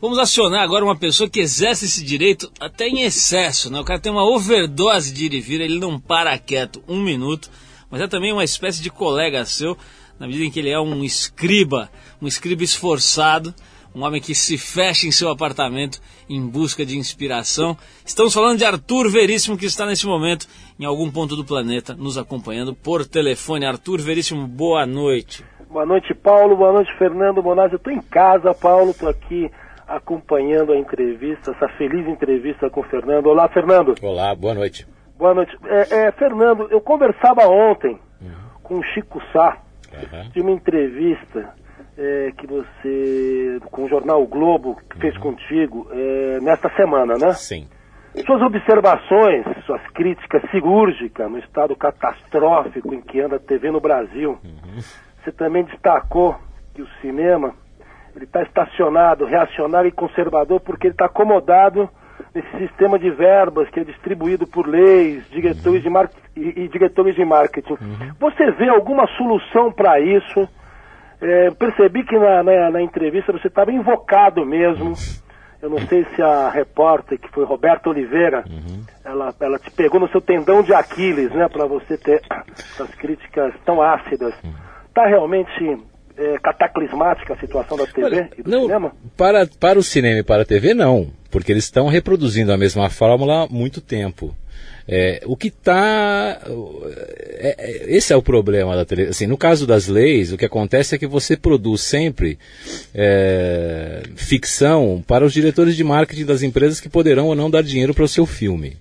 [0.00, 3.78] Vamos acionar agora uma pessoa que exerce esse direito até em excesso, né?
[3.78, 7.48] O cara tem uma overdose de ir e vir, ele não para quieto um minuto,
[7.90, 9.78] mas é também uma espécie de colega seu,
[10.18, 13.54] na medida em que ele é um escriba, um escriba esforçado,
[13.94, 17.76] um homem que se fecha em seu apartamento em busca de inspiração.
[18.04, 20.46] Estamos falando de Arthur Veríssimo, que está nesse momento
[20.78, 23.64] em algum ponto do planeta nos acompanhando por telefone.
[23.64, 25.44] Arthur Veríssimo, boa noite.
[25.70, 26.56] Boa noite, Paulo.
[26.56, 27.74] Boa noite, Fernando Bonazzi.
[27.74, 28.90] Eu estou em casa, Paulo.
[28.90, 29.50] Estou aqui
[29.86, 33.26] acompanhando a entrevista, essa feliz entrevista com o Fernando.
[33.26, 33.94] Olá, Fernando.
[34.02, 34.86] Olá, boa noite.
[35.16, 35.56] Boa noite.
[35.66, 38.30] É, é, Fernando, eu conversava ontem uhum.
[38.62, 39.58] com o Chico Sá
[39.92, 40.28] uhum.
[40.30, 41.54] de uma entrevista
[41.96, 45.22] é, que você, com o jornal o Globo, que fez uhum.
[45.22, 47.32] contigo é, nesta semana, né?
[47.34, 47.68] Sim.
[48.26, 54.38] Suas observações, suas críticas cirúrgicas no estado catastrófico em que anda a TV no Brasil.
[54.44, 54.80] Uhum.
[55.22, 56.36] Você também destacou
[56.74, 57.54] que o cinema
[58.14, 61.88] ele está estacionado, reacionário e conservador porque ele está acomodado
[62.32, 65.92] nesse sistema de verbas que é distribuído por leis, diretores, uhum.
[66.36, 67.72] de, e, e diretores de marketing.
[67.72, 68.12] Uhum.
[68.20, 70.48] Você vê alguma solução para isso?
[71.24, 74.92] É, percebi que na, na, na entrevista você estava invocado mesmo.
[75.62, 78.84] Eu não sei se a repórter, que foi Roberta Oliveira, uhum.
[79.02, 82.20] ela, ela te pegou no seu tendão de Aquiles, né, para você ter
[82.58, 84.34] essas críticas tão ácidas.
[84.86, 85.78] Está realmente
[86.18, 88.92] é, cataclismática a situação da TV Olha, e do não, cinema?
[89.16, 92.90] Para, para o cinema e para a TV, não, porque eles estão reproduzindo a mesma
[92.90, 94.34] fórmula há muito tempo.
[94.86, 96.42] É, o que está.
[97.36, 99.10] É, é, esse é o problema da televisão.
[99.10, 102.38] Assim, no caso das leis, o que acontece é que você produz sempre
[102.94, 107.94] é, ficção para os diretores de marketing das empresas que poderão ou não dar dinheiro
[107.94, 108.76] para o seu filme.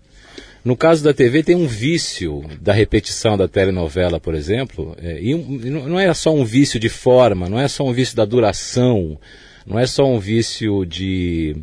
[0.64, 5.36] No caso da TV, tem um vício da repetição da telenovela, por exemplo, é, e
[5.36, 9.18] um, não é só um vício de forma, não é só um vício da duração,
[9.66, 11.56] não é só um vício de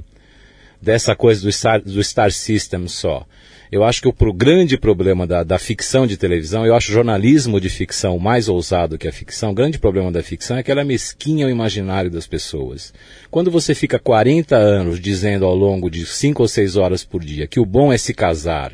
[0.80, 3.26] dessa coisa do Star, do Star System só.
[3.72, 7.68] Eu acho que o grande problema da, da ficção de televisão, eu acho jornalismo de
[7.68, 9.52] ficção mais ousado que a ficção.
[9.52, 12.92] O grande problema da ficção é que ela mesquinha o imaginário das pessoas.
[13.30, 17.46] Quando você fica 40 anos dizendo ao longo de 5 ou 6 horas por dia
[17.46, 18.72] que o bom é se casar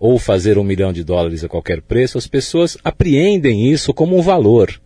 [0.00, 4.22] ou fazer um milhão de dólares a qualquer preço, as pessoas apreendem isso como um
[4.22, 4.80] valor.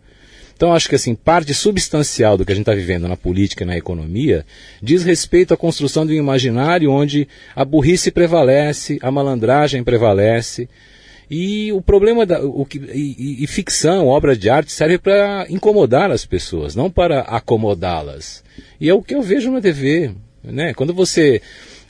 [0.55, 3.67] Então, acho que assim, parte substancial do que a gente está vivendo na política e
[3.67, 4.45] na economia
[4.83, 10.69] diz respeito à construção de um imaginário onde a burrice prevalece, a malandragem prevalece.
[11.31, 16.11] E o problema da o que, e, e ficção, obra de arte, serve para incomodar
[16.11, 18.45] as pessoas, não para acomodá-las.
[18.81, 20.11] E é o que eu vejo na TV.
[20.45, 20.75] Né?
[20.75, 21.41] Quando você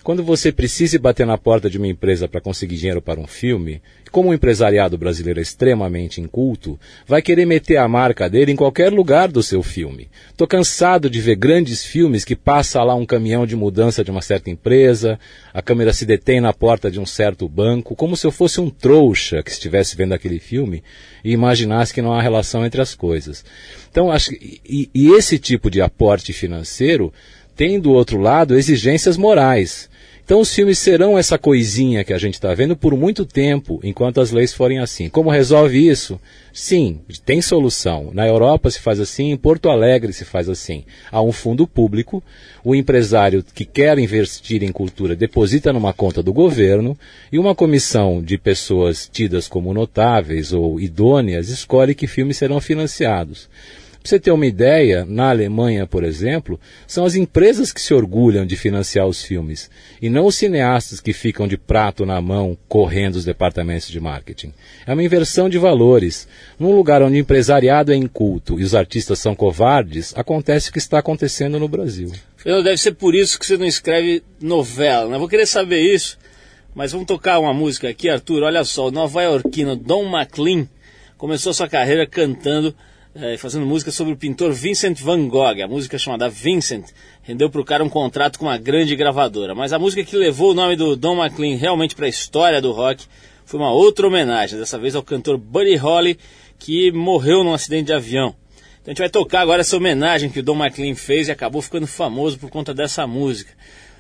[0.02, 3.80] quando você precisa bater na porta de uma empresa para conseguir dinheiro para um filme,
[4.10, 8.92] como o empresariado brasileiro é extremamente inculto, vai querer meter a marca dele em qualquer
[8.92, 10.08] lugar do seu filme.
[10.36, 14.20] Tô cansado de ver grandes filmes que passa lá um caminhão de mudança de uma
[14.20, 15.18] certa empresa,
[15.54, 18.68] a câmera se detém na porta de um certo banco, como se eu fosse um
[18.68, 20.82] trouxa que estivesse vendo aquele filme
[21.24, 23.44] e imaginasse que não há relação entre as coisas.
[23.90, 27.12] Então, acho que, e, e esse tipo de aporte financeiro
[27.56, 29.88] tem do outro lado exigências morais.
[30.24, 34.20] Então os filmes serão essa coisinha que a gente está vendo por muito tempo, enquanto
[34.20, 35.08] as leis forem assim.
[35.08, 36.18] Como resolve isso?
[36.52, 38.10] Sim, tem solução.
[38.14, 40.84] Na Europa se faz assim, em Porto Alegre se faz assim.
[41.10, 42.22] Há um fundo público,
[42.62, 46.96] o empresário que quer investir em cultura deposita numa conta do governo
[47.30, 53.48] e uma comissão de pessoas tidas como notáveis ou idôneas escolhe que filmes serão financiados.
[54.02, 58.44] Para você ter uma ideia, na Alemanha, por exemplo, são as empresas que se orgulham
[58.44, 63.14] de financiar os filmes, e não os cineastas que ficam de prato na mão correndo
[63.14, 64.52] os departamentos de marketing.
[64.84, 66.26] É uma inversão de valores.
[66.58, 70.78] Num lugar onde o empresariado é inculto e os artistas são covardes, acontece o que
[70.78, 72.10] está acontecendo no Brasil.
[72.44, 75.16] Deve ser por isso que você não escreve novela, né?
[75.16, 76.18] Vou querer saber isso,
[76.74, 78.42] mas vamos tocar uma música aqui, Arthur.
[78.42, 80.66] Olha só, o nova-iorquino Don McLean
[81.16, 82.74] começou sua carreira cantando
[83.38, 85.62] fazendo música sobre o pintor Vincent Van Gogh.
[85.62, 86.86] A música chamada Vincent
[87.22, 89.54] rendeu para o cara um contrato com uma grande gravadora.
[89.54, 92.72] Mas a música que levou o nome do Don McLean realmente para a história do
[92.72, 93.04] rock
[93.44, 96.18] foi uma outra homenagem, dessa vez ao cantor Buddy Holly,
[96.58, 98.34] que morreu num acidente de avião.
[98.80, 101.60] Então a gente vai tocar agora essa homenagem que o Don McLean fez e acabou
[101.60, 103.52] ficando famoso por conta dessa música.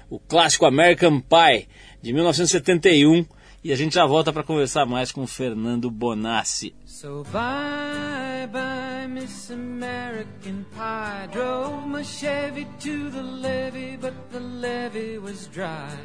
[0.08, 1.68] O clássico American Pie,
[2.00, 3.26] de 1971.
[3.64, 6.74] E a gente já volta para conversar mais com Fernando Bonassi.
[6.84, 11.28] So bye bye, Miss American Pie.
[11.30, 15.96] Drove my Chevy to the levee, but the levee was dry.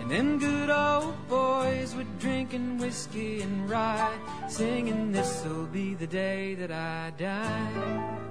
[0.00, 4.16] And them good old boys were drinking whiskey and rye,
[4.48, 8.28] singing, This'll be the day that I die.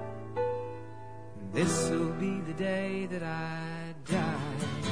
[1.54, 4.83] This'll be the day that I die.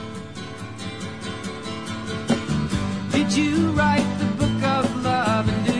[3.21, 5.70] Did you write the book of love?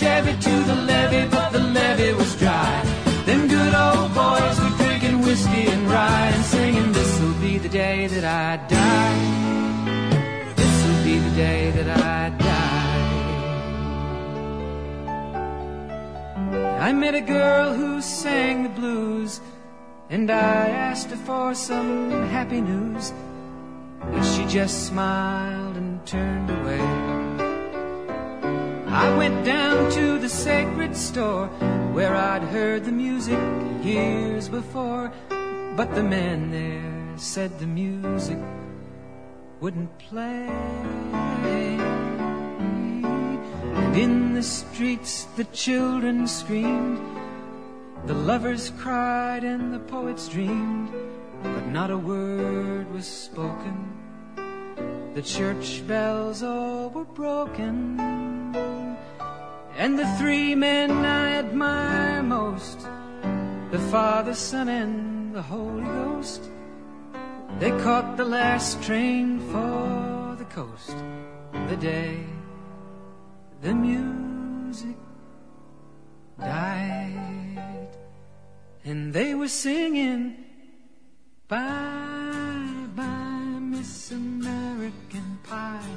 [0.00, 2.82] Chevy to the levee, but the levee was dry.
[3.26, 8.06] Them good old boys were drinking whiskey and rye and singing, This'll be the day
[8.06, 10.54] that I die.
[10.56, 12.80] This'll be the day that I die.
[16.80, 19.42] I met a girl who sang the blues,
[20.08, 23.12] and I asked her for some happy news.
[24.00, 27.19] But she just smiled and turned away.
[28.92, 31.46] I went down to the sacred store
[31.92, 33.38] where I'd heard the music
[33.84, 35.12] years before.
[35.76, 38.38] But the man there said the music
[39.60, 40.48] wouldn't play.
[43.74, 46.98] And in the streets the children screamed,
[48.06, 50.90] the lovers cried, and the poets dreamed
[51.42, 53.96] but not a word was spoken.
[55.14, 58.39] The church bells all were broken.
[59.76, 62.86] And the three men I admire most
[63.70, 66.50] the Father, Son, and the Holy Ghost.
[67.58, 70.96] They caught the last train for the coast
[71.68, 72.24] the day
[73.62, 74.96] the music
[76.38, 77.88] died.
[78.84, 80.36] And they were singing,
[81.48, 85.96] Bye, bye, Miss American Pie.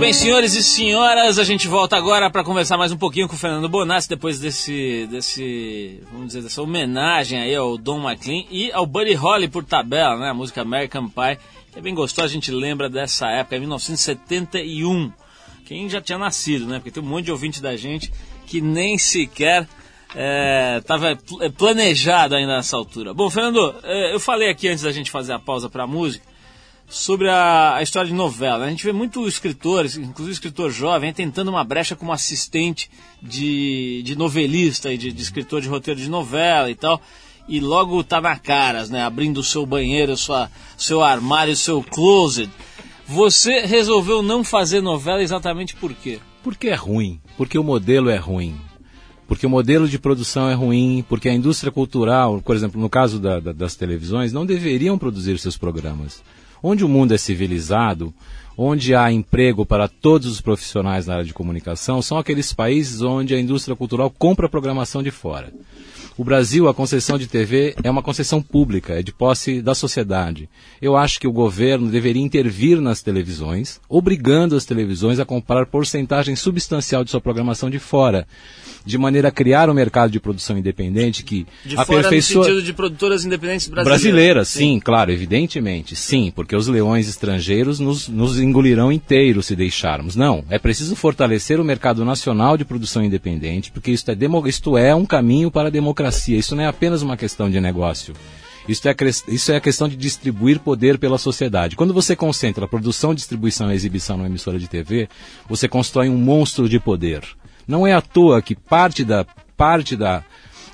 [0.00, 3.38] Bem, senhores e senhoras, a gente volta agora para conversar mais um pouquinho com o
[3.38, 8.86] Fernando Bonassi depois desse, desse, vamos dizer, dessa homenagem aí ao Don McLean e ao
[8.86, 10.30] Buddy Holly por tabela, né?
[10.30, 11.38] A música American Pie,
[11.76, 15.12] é bem gostosa, a gente lembra dessa época, 1971.
[15.66, 16.78] Quem já tinha nascido, né?
[16.78, 18.10] Porque tem um monte de ouvinte da gente
[18.46, 19.68] que nem sequer
[20.78, 21.18] estava
[21.58, 23.12] planejado ainda nessa altura.
[23.12, 26.29] Bom, Fernando, é, eu falei aqui antes da gente fazer a pausa para a música
[26.90, 28.58] sobre a, a história de novela.
[28.58, 28.66] né?
[28.66, 32.90] A gente vê muito escritores, inclusive escritor jovem, tentando uma brecha como assistente
[33.22, 37.00] de, de novelista e de, de escritor de roteiro de novela e tal.
[37.48, 39.02] E logo tá na caras, né?
[39.04, 42.50] Abrindo o seu banheiro, sua, seu armário, seu closet.
[43.06, 46.18] Você resolveu não fazer novela exatamente por quê?
[46.42, 48.54] Porque é ruim, porque o modelo é ruim.
[49.28, 53.20] Porque o modelo de produção é ruim, porque a indústria cultural, por exemplo, no caso
[53.20, 56.20] da- da- das televisões, não deveriam produzir seus programas.
[56.62, 58.12] Onde o mundo é civilizado,
[58.56, 63.34] onde há emprego para todos os profissionais na área de comunicação, são aqueles países onde
[63.34, 65.52] a indústria cultural compra programação de fora.
[66.20, 70.50] O Brasil, a concessão de TV é uma concessão pública, é de posse da sociedade.
[70.78, 76.36] Eu acho que o governo deveria intervir nas televisões, obrigando as televisões a comprar porcentagem
[76.36, 78.26] substancial de sua programação de fora,
[78.84, 82.44] de maneira a criar um mercado de produção independente que De fora no aperfeiçoa...
[82.44, 84.02] sentido de produtoras independentes brasileiras.
[84.02, 90.16] Brasileiras, sim, claro, evidentemente, sim, porque os leões estrangeiros nos, nos engolirão inteiros se deixarmos.
[90.16, 94.76] Não, é preciso fortalecer o mercado nacional de produção independente, porque isto é, demo, isto
[94.76, 98.14] é um caminho para a democracia, isso não é apenas uma questão de negócio.
[98.68, 98.94] Isso é,
[99.28, 101.76] isso é a questão de distribuir poder pela sociedade.
[101.76, 105.08] Quando você concentra a produção, distribuição e exibição numa emissora de TV,
[105.48, 107.22] você constrói um monstro de poder.
[107.66, 109.24] Não é à toa que parte da,
[109.56, 110.24] parte da,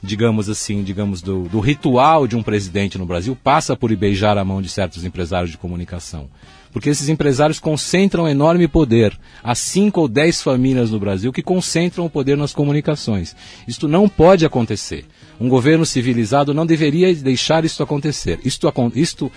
[0.03, 4.45] digamos assim, digamos, do, do ritual de um presidente no Brasil passa por beijar a
[4.45, 6.29] mão de certos empresários de comunicação.
[6.77, 9.19] Porque esses empresários concentram enorme poder.
[9.43, 13.35] Há cinco ou dez famílias no Brasil que concentram o poder nas comunicações.
[13.67, 15.07] Isto não pode acontecer.
[15.41, 18.41] Um governo civilizado não deveria deixar isto acontecer.
[18.45, 19.33] Isto, isto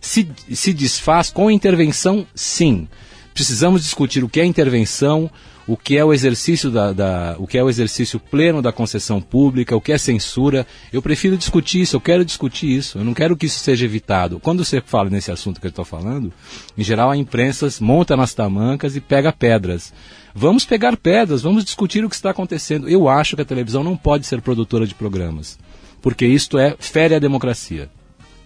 [0.00, 2.86] se, se desfaz com intervenção, sim.
[3.34, 5.28] Precisamos discutir o que é intervenção,
[5.68, 9.20] o que é o exercício da, da- o que é o exercício pleno da concessão
[9.20, 10.66] pública, o que é censura.
[10.92, 12.98] Eu prefiro discutir isso, eu quero discutir isso.
[12.98, 14.38] Eu não quero que isso seja evitado.
[14.38, 16.32] Quando você fala nesse assunto que eu estou falando,
[16.78, 19.92] em geral a imprensa monta nas tamancas e pega pedras.
[20.34, 22.88] Vamos pegar pedras, vamos discutir o que está acontecendo.
[22.88, 25.58] Eu acho que a televisão não pode ser produtora de programas,
[26.02, 27.88] porque isto é fere a democracia.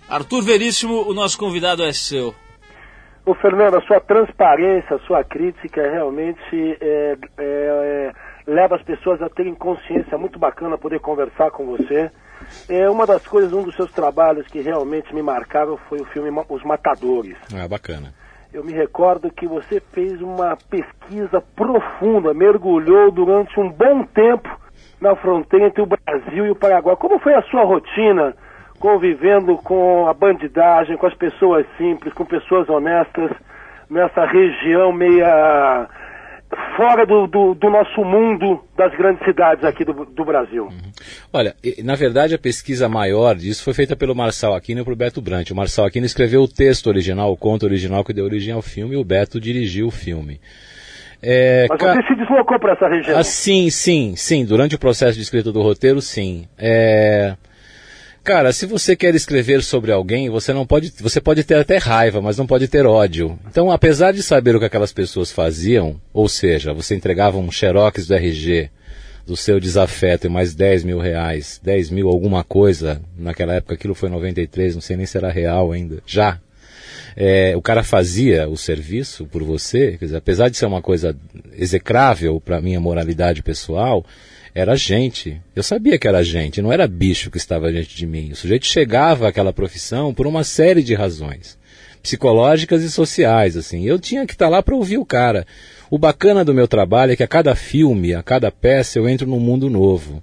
[0.09, 2.35] Arthur Veríssimo, o nosso convidado é seu.
[3.25, 8.13] Ô Fernando, a sua transparência, a sua crítica realmente é, é, é,
[8.47, 10.15] leva as pessoas a terem consciência.
[10.15, 12.11] É muito bacana poder conversar com você.
[12.69, 16.31] É uma das coisas, um dos seus trabalhos que realmente me marcaram foi o filme
[16.49, 17.37] Os Matadores.
[17.55, 18.15] Ah, bacana.
[18.53, 24.49] Eu me recordo que você fez uma pesquisa profunda, mergulhou durante um bom tempo
[25.01, 26.97] na fronteira entre o Brasil e o Paraguai.
[26.97, 28.35] Como foi a sua rotina
[28.81, 33.31] convivendo com a bandidagem, com as pessoas simples, com pessoas honestas,
[33.89, 35.87] nessa região meia
[36.77, 40.69] fora do, do, do nosso mundo das grandes cidades aqui do, do Brasil?
[41.33, 44.97] Olha, e- na verdade a pesquisa maior disso foi feita pelo Marçal Aquino e pelo
[44.97, 45.51] Beto Brant.
[45.51, 48.95] O Marçal Aquino escreveu o texto original, o conto original que deu origem ao filme,
[48.95, 50.41] e o Beto dirigiu o filme.
[51.23, 53.19] É, Mas ca- você se deslocou para essa região.
[53.19, 54.45] Ah, sim, sim, sim.
[54.45, 56.47] Durante o processo de escrita do roteiro, sim.
[56.59, 57.37] É,
[58.31, 62.23] Cara, se você quer escrever sobre alguém, você não pode, você pode ter até raiva,
[62.23, 63.37] mas não pode ter ódio.
[63.51, 68.07] Então, apesar de saber o que aquelas pessoas faziam, ou seja, você entregava um xerox
[68.07, 68.71] do RG
[69.27, 73.97] do seu desafeto e mais 10 mil reais, 10 mil alguma coisa, naquela época aquilo
[73.97, 76.39] foi 93, não sei nem se era real ainda, já.
[77.17, 81.17] É, o cara fazia o serviço por você, quer dizer, apesar de ser uma coisa
[81.59, 84.07] execrável para minha moralidade pessoal,
[84.55, 85.41] era gente.
[85.55, 88.31] Eu sabia que era gente, não era bicho que estava diante de mim.
[88.33, 91.59] O sujeito chegava àquela profissão por uma série de razões
[92.03, 93.85] psicológicas e sociais, assim.
[93.85, 95.47] Eu tinha que estar lá para ouvir o cara.
[95.91, 99.27] O bacana do meu trabalho é que a cada filme, a cada peça, eu entro
[99.27, 100.23] num mundo novo.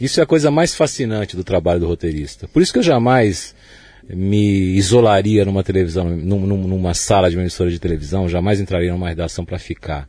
[0.00, 2.46] Isso é a coisa mais fascinante do trabalho do roteirista.
[2.48, 3.54] Por isso que eu jamais
[4.08, 8.92] me isolaria numa televisão, num- num- numa sala de uma emissora de televisão, jamais entraria
[8.92, 10.08] numa redação para ficar.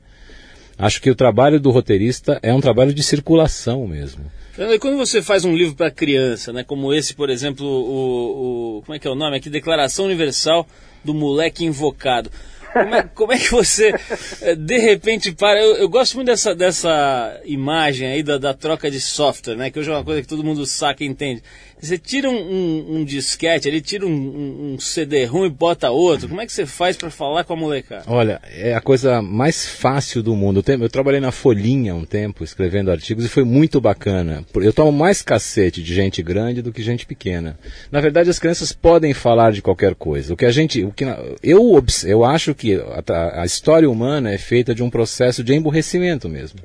[0.86, 4.30] Acho que o trabalho do roteirista é um trabalho de circulação mesmo.
[4.58, 8.82] E quando você faz um livro para criança, né, como esse, por exemplo, o, o-
[8.82, 10.68] como é que é o nome aqui, Declaração Universal
[11.04, 12.30] do Moleque Invocado.
[12.74, 13.94] Como é, como é que você,
[14.42, 15.62] eh, de repente, para...
[15.62, 19.80] Eu, eu gosto muito dessa, dessa imagem aí da, da troca de software, né, que
[19.80, 21.42] hoje é uma coisa que todo mundo saca e entende.
[21.84, 26.30] Você tira um, um, um disquete, ele tira um, um, um CD-ROM e bota outro.
[26.30, 28.06] Como é que você faz para falar com a molecada?
[28.08, 30.64] Olha, é a coisa mais fácil do mundo.
[30.66, 34.46] Eu, trabalhei na Folhinha um tempo, escrevendo artigos, e foi muito bacana.
[34.56, 37.60] Eu tomo mais cacete de gente grande do que gente pequena.
[37.92, 40.34] Na verdade, as crianças podem falar de qualquer coisa.
[40.34, 41.04] O que a gente, o que
[41.44, 46.30] eu, eu acho que a, a história humana é feita de um processo de emburrecimento
[46.30, 46.62] mesmo.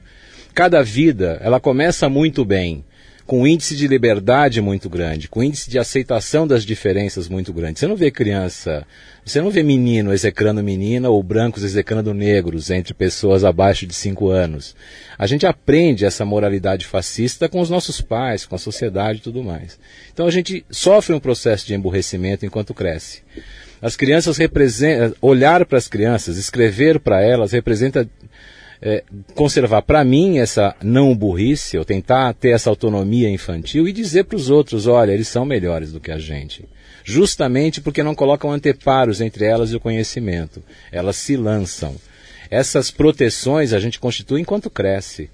[0.55, 2.85] Cada vida, ela começa muito bem,
[3.29, 7.79] com índice de liberdade muito grande, com índice de aceitação das diferenças muito grande.
[7.79, 8.87] Você não vê criança,
[9.23, 14.31] você não vê menino execrando menina ou brancos execrando negros entre pessoas abaixo de 5
[14.31, 14.75] anos.
[15.19, 19.45] A gente aprende essa moralidade fascista com os nossos pais, com a sociedade e tudo
[19.45, 19.79] mais.
[20.11, 23.21] Então a gente sofre um processo de emburrecimento enquanto cresce.
[23.83, 28.09] As crianças representam, olhar para as crianças, escrever para elas representa
[28.81, 29.03] é,
[29.35, 34.37] conservar para mim essa não burrice, eu tentar ter essa autonomia infantil e dizer para
[34.37, 36.65] os outros, olha, eles são melhores do que a gente.
[37.05, 40.63] Justamente porque não colocam anteparos entre elas e o conhecimento.
[40.93, 41.97] Elas se lançam.
[42.51, 45.31] Essas proteções a gente constitui enquanto cresce.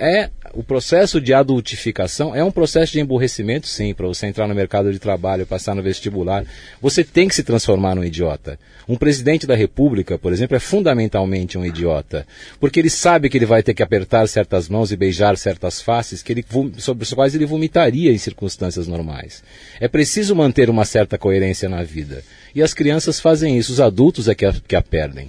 [0.00, 4.54] É o processo de adultificação é um processo de emburrecimento, sim, para você entrar no
[4.54, 6.44] mercado de trabalho, passar no vestibular.
[6.80, 8.58] Você tem que se transformar num idiota.
[8.88, 12.26] Um presidente da República, por exemplo, é fundamentalmente um idiota,
[12.58, 16.22] porque ele sabe que ele vai ter que apertar certas mãos e beijar certas faces
[16.22, 16.44] que ele,
[16.78, 19.42] sobre as quais ele vomitaria em circunstâncias normais.
[19.80, 22.22] É preciso manter uma certa coerência na vida.
[22.54, 25.28] E as crianças fazem isso, os adultos é que a, que a perdem.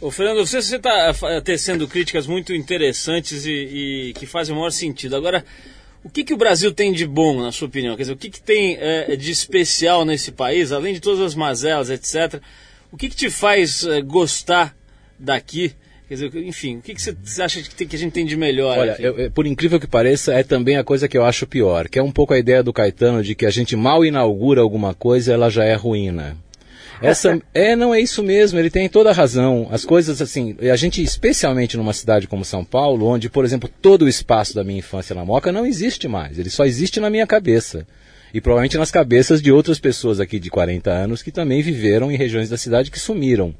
[0.00, 5.16] Ô, Fernando, você está tecendo críticas muito interessantes e, e que fazem o maior sentido.
[5.16, 5.44] Agora,
[6.04, 7.96] o que, que o Brasil tem de bom, na sua opinião?
[7.96, 11.34] Quer dizer, o que, que tem é, de especial nesse país, além de todas as
[11.34, 12.40] mazelas, etc.
[12.92, 14.76] O que, que te faz é, gostar
[15.18, 15.72] daqui?
[16.08, 18.36] Quer dizer, enfim, o que, que você, acha que, tem- que a gente tem de
[18.36, 21.88] melhor Olha, eu- por incrível que pareça, é também a coisa que eu acho pior,
[21.88, 24.94] que é um pouco a ideia do Caetano de que a gente mal inaugura alguma
[24.94, 26.36] coisa, ela já é ruína.
[27.00, 29.68] Essa é, não é isso mesmo, ele tem toda a razão.
[29.70, 34.02] As coisas assim, a gente especialmente numa cidade como São Paulo, onde, por exemplo, todo
[34.02, 37.26] o espaço da minha infância na Moca não existe mais, ele só existe na minha
[37.26, 37.86] cabeça.
[38.32, 42.16] E provavelmente nas cabeças de outras pessoas aqui de 40 anos que também viveram em
[42.16, 43.54] regiões da cidade que sumiram.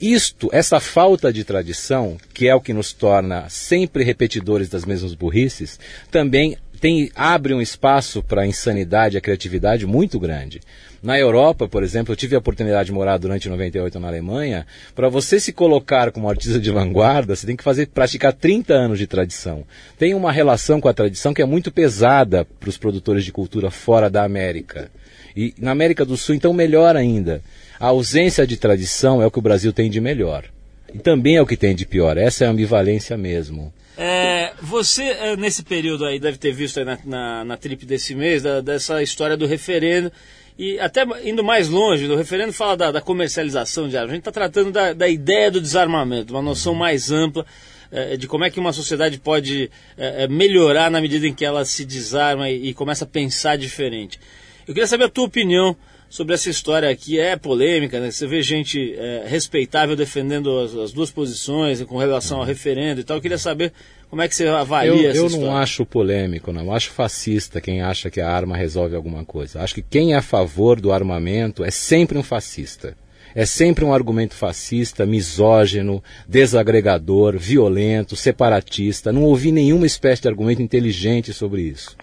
[0.00, 5.14] Isto, essa falta de tradição, que é o que nos torna sempre repetidores das mesmas
[5.14, 5.78] burrices,
[6.10, 10.60] também tem, abre um espaço para a insanidade e a criatividade muito grande.
[11.02, 14.66] Na Europa, por exemplo, eu tive a oportunidade de morar durante 98 na Alemanha.
[14.94, 18.98] Para você se colocar como artista de vanguarda, você tem que fazer praticar 30 anos
[18.98, 19.64] de tradição.
[19.98, 23.70] Tem uma relação com a tradição que é muito pesada para os produtores de cultura
[23.70, 24.90] fora da América.
[25.34, 27.40] E na América do Sul, então, melhor ainda.
[27.80, 30.44] A ausência de tradição é o que o Brasil tem de melhor.
[30.92, 32.18] E também é o que tem de pior.
[32.18, 33.72] Essa é a ambivalência mesmo.
[33.96, 38.42] É, você, é, nesse período aí, deve ter visto na, na, na trip desse mês,
[38.42, 40.10] da- dessa história do referendo,
[40.58, 44.10] e até indo mais longe, o referendo fala da, da comercialização de armas.
[44.10, 47.46] A gente está tratando da, da ideia do desarmamento, uma noção mais ampla
[47.90, 51.64] é, de como é que uma sociedade pode é, melhorar na medida em que ela
[51.64, 54.18] se desarma e começa a pensar diferente.
[54.66, 55.76] Eu queria saber a tua opinião
[56.14, 58.08] sobre essa história que é polêmica, né?
[58.08, 63.04] Você vê gente é, respeitável defendendo as, as duas posições com relação ao referendo e
[63.04, 63.16] tal.
[63.16, 63.72] Eu queria saber
[64.08, 65.48] como é que você avalia Eu, essa eu história.
[65.48, 66.66] não acho polêmico, não.
[66.66, 69.60] Eu acho fascista quem acha que a arma resolve alguma coisa.
[69.60, 72.96] Acho que quem é a favor do armamento é sempre um fascista.
[73.34, 79.12] é sempre um argumento fascista, misógino, desagregador, violento, separatista.
[79.12, 81.96] Não ouvi nenhuma espécie de argumento inteligente sobre isso.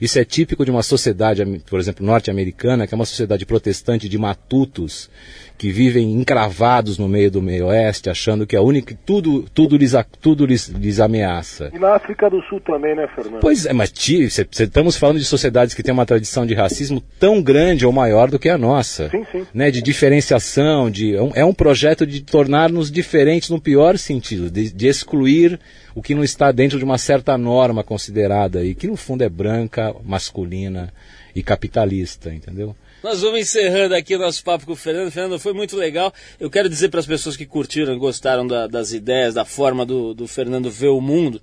[0.00, 4.18] Isso é típico de uma sociedade, por exemplo, norte-americana, que é uma sociedade protestante de
[4.18, 5.08] matutos,
[5.56, 9.76] que vivem encravados no meio do meio oeste, achando que é a única tudo tudo
[9.76, 11.70] lhes, tudo lhes, lhes ameaça.
[11.74, 13.40] E na África do Sul também, né, Fernando?
[13.40, 16.54] Pois é, mas tio, cê, cê, estamos falando de sociedades que têm uma tradição de
[16.54, 19.08] racismo tão grande ou maior do que a nossa.
[19.10, 19.46] Sim, sim.
[19.54, 24.50] Né, de diferenciação, de, é, um, é um projeto de tornar-nos diferentes no pior sentido,
[24.50, 25.58] de, de excluir
[25.94, 29.28] o que não está dentro de uma certa norma considerada aí, que no fundo é
[29.28, 30.92] branca, masculina
[31.34, 32.76] e capitalista, entendeu?
[33.06, 35.12] Nós vamos encerrando aqui o nosso papo com o Fernando.
[35.12, 36.12] Fernando, foi muito legal.
[36.40, 40.12] Eu quero dizer para as pessoas que curtiram gostaram da, das ideias, da forma do,
[40.12, 41.40] do Fernando ver o mundo,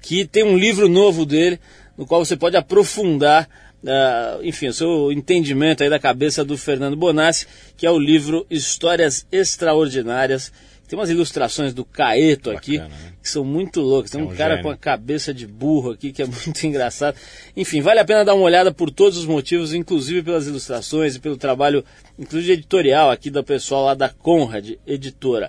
[0.00, 1.58] que tem um livro novo dele,
[1.98, 3.48] no qual você pode aprofundar
[3.82, 7.46] Uh, enfim, o seu entendimento aí da cabeça do Fernando Bonassi,
[7.78, 10.52] que é o livro Histórias Extraordinárias.
[10.90, 13.12] Tem umas ilustrações do Caeto aqui, Bacana, né?
[13.22, 14.10] que são muito loucas.
[14.10, 14.64] Tem É um, um cara gênio.
[14.64, 17.16] com a cabeça de burro aqui, que é muito engraçado.
[17.56, 21.20] Enfim, vale a pena dar uma olhada por todos os motivos, inclusive pelas ilustrações e
[21.20, 21.84] pelo trabalho,
[22.18, 25.48] inclusive editorial aqui do pessoal lá da Conrad Editora.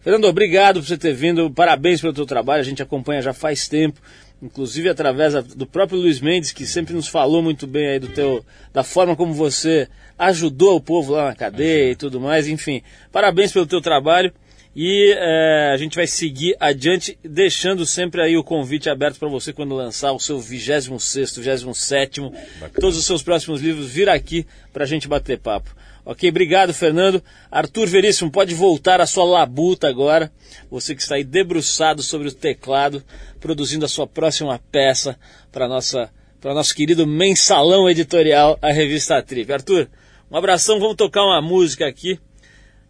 [0.00, 3.66] Fernando, obrigado por você ter vindo, parabéns pelo teu trabalho, a gente acompanha já faz
[3.66, 4.00] tempo,
[4.40, 8.06] inclusive através da- do próprio Luiz Mendes, que sempre nos falou muito bem aí do
[8.06, 12.82] teu, da forma como você ajudou o povo lá na cadeia e tudo mais, enfim,
[13.10, 14.32] parabéns pelo teu trabalho
[14.78, 19.50] e eh, a gente vai seguir adiante, deixando sempre aí o convite aberto para você
[19.50, 22.30] quando lançar o seu 26º, 27º,
[22.78, 25.74] todos os seus próximos livros, vir aqui para a gente bater papo.
[26.04, 27.24] Ok, obrigado, Fernando.
[27.50, 30.30] Arthur Veríssimo, pode voltar à sua labuta agora.
[30.70, 33.02] Você que está aí debruçado sobre o teclado,
[33.40, 35.18] produzindo a sua próxima peça
[35.50, 39.50] para nossa para nosso querido mensalão editorial, a revista Trip.
[39.50, 39.88] Arthur,
[40.30, 42.20] um abração, vamos tocar uma música aqui,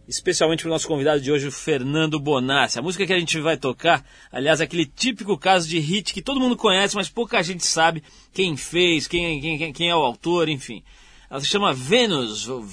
[0.07, 2.79] especialmente para o nosso convidado de hoje, o Fernando Bonassi.
[2.79, 6.21] A música que a gente vai tocar, aliás, é aquele típico caso de hit que
[6.21, 8.01] todo mundo conhece, mas pouca gente sabe
[8.33, 10.83] quem fez, quem, quem, quem é o autor, enfim.
[11.29, 12.63] Ela se chama Venus, ou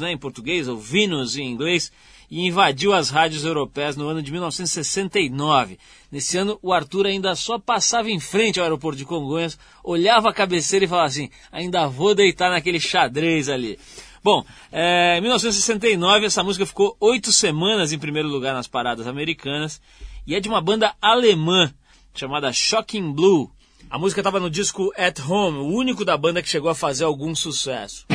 [0.00, 1.92] né, em português, ou Venus em inglês,
[2.28, 5.78] e invadiu as rádios europeias no ano de 1969.
[6.10, 10.32] Nesse ano, o Arthur ainda só passava em frente ao aeroporto de Congonhas, olhava a
[10.32, 13.78] cabeceira e falava assim: ainda vou deitar naquele xadrez ali.
[14.22, 19.80] Bom, é, em 1969 essa música ficou oito semanas em primeiro lugar nas paradas americanas
[20.26, 21.72] e é de uma banda alemã
[22.14, 23.50] chamada Shocking Blue.
[23.88, 27.04] A música estava no disco At Home, o único da banda que chegou a fazer
[27.04, 28.06] algum sucesso.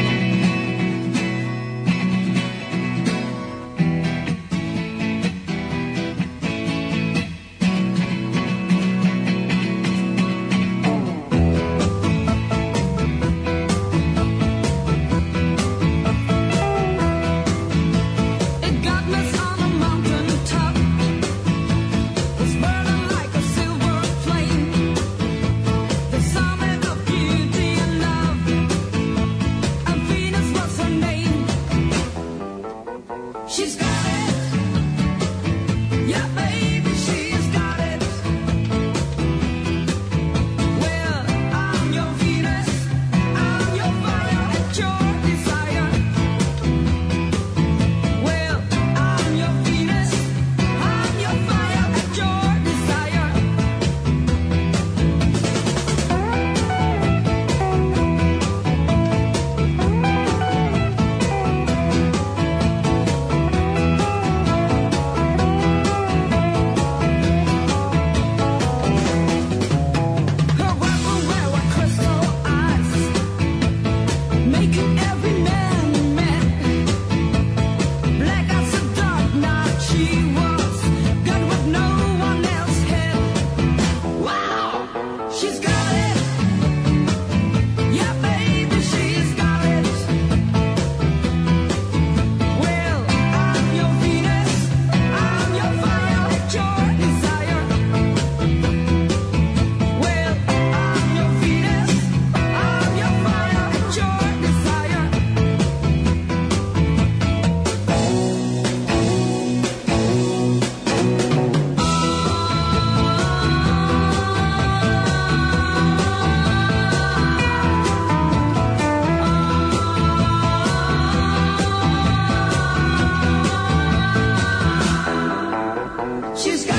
[126.45, 126.74] she's got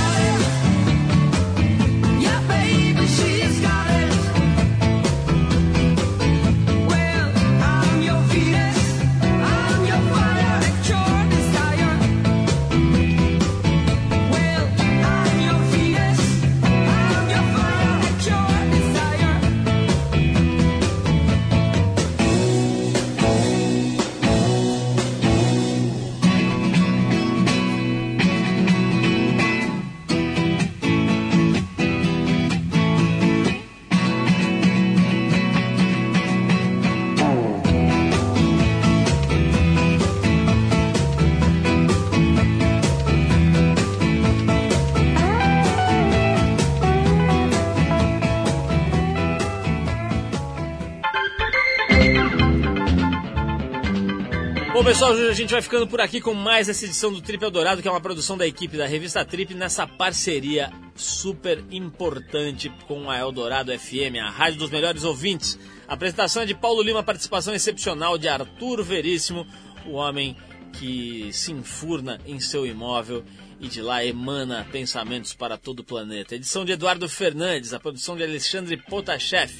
[54.96, 57.88] pessoal, a gente vai ficando por aqui com mais essa edição do Trip Eldorado, que
[57.88, 63.78] é uma produção da equipe da revista Trip, nessa parceria super importante com a Eldorado
[63.78, 65.58] FM, a rádio dos melhores ouvintes.
[65.86, 69.46] A apresentação é de Paulo Lima, participação excepcional de Arthur Veríssimo,
[69.84, 70.34] o homem
[70.72, 73.22] que se enfurna em seu imóvel
[73.60, 76.36] e de lá emana pensamentos para todo o planeta.
[76.36, 79.52] Edição de Eduardo Fernandes, a produção de Alexandre Potashev,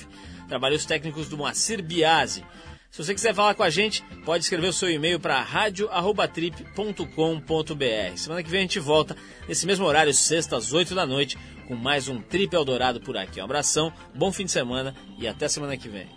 [0.49, 2.43] trabalhos técnicos do Moacir Biasi.
[2.97, 8.17] Se você quiser falar com a gente, pode escrever o seu e-mail para radio@trip.com.br.
[8.17, 9.15] Semana que vem a gente volta
[9.47, 11.37] nesse mesmo horário, sexta às 8 da noite,
[11.69, 13.39] com mais um Trip Eldorado por aqui.
[13.39, 16.09] Um abração, bom fim de semana e até semana que vem.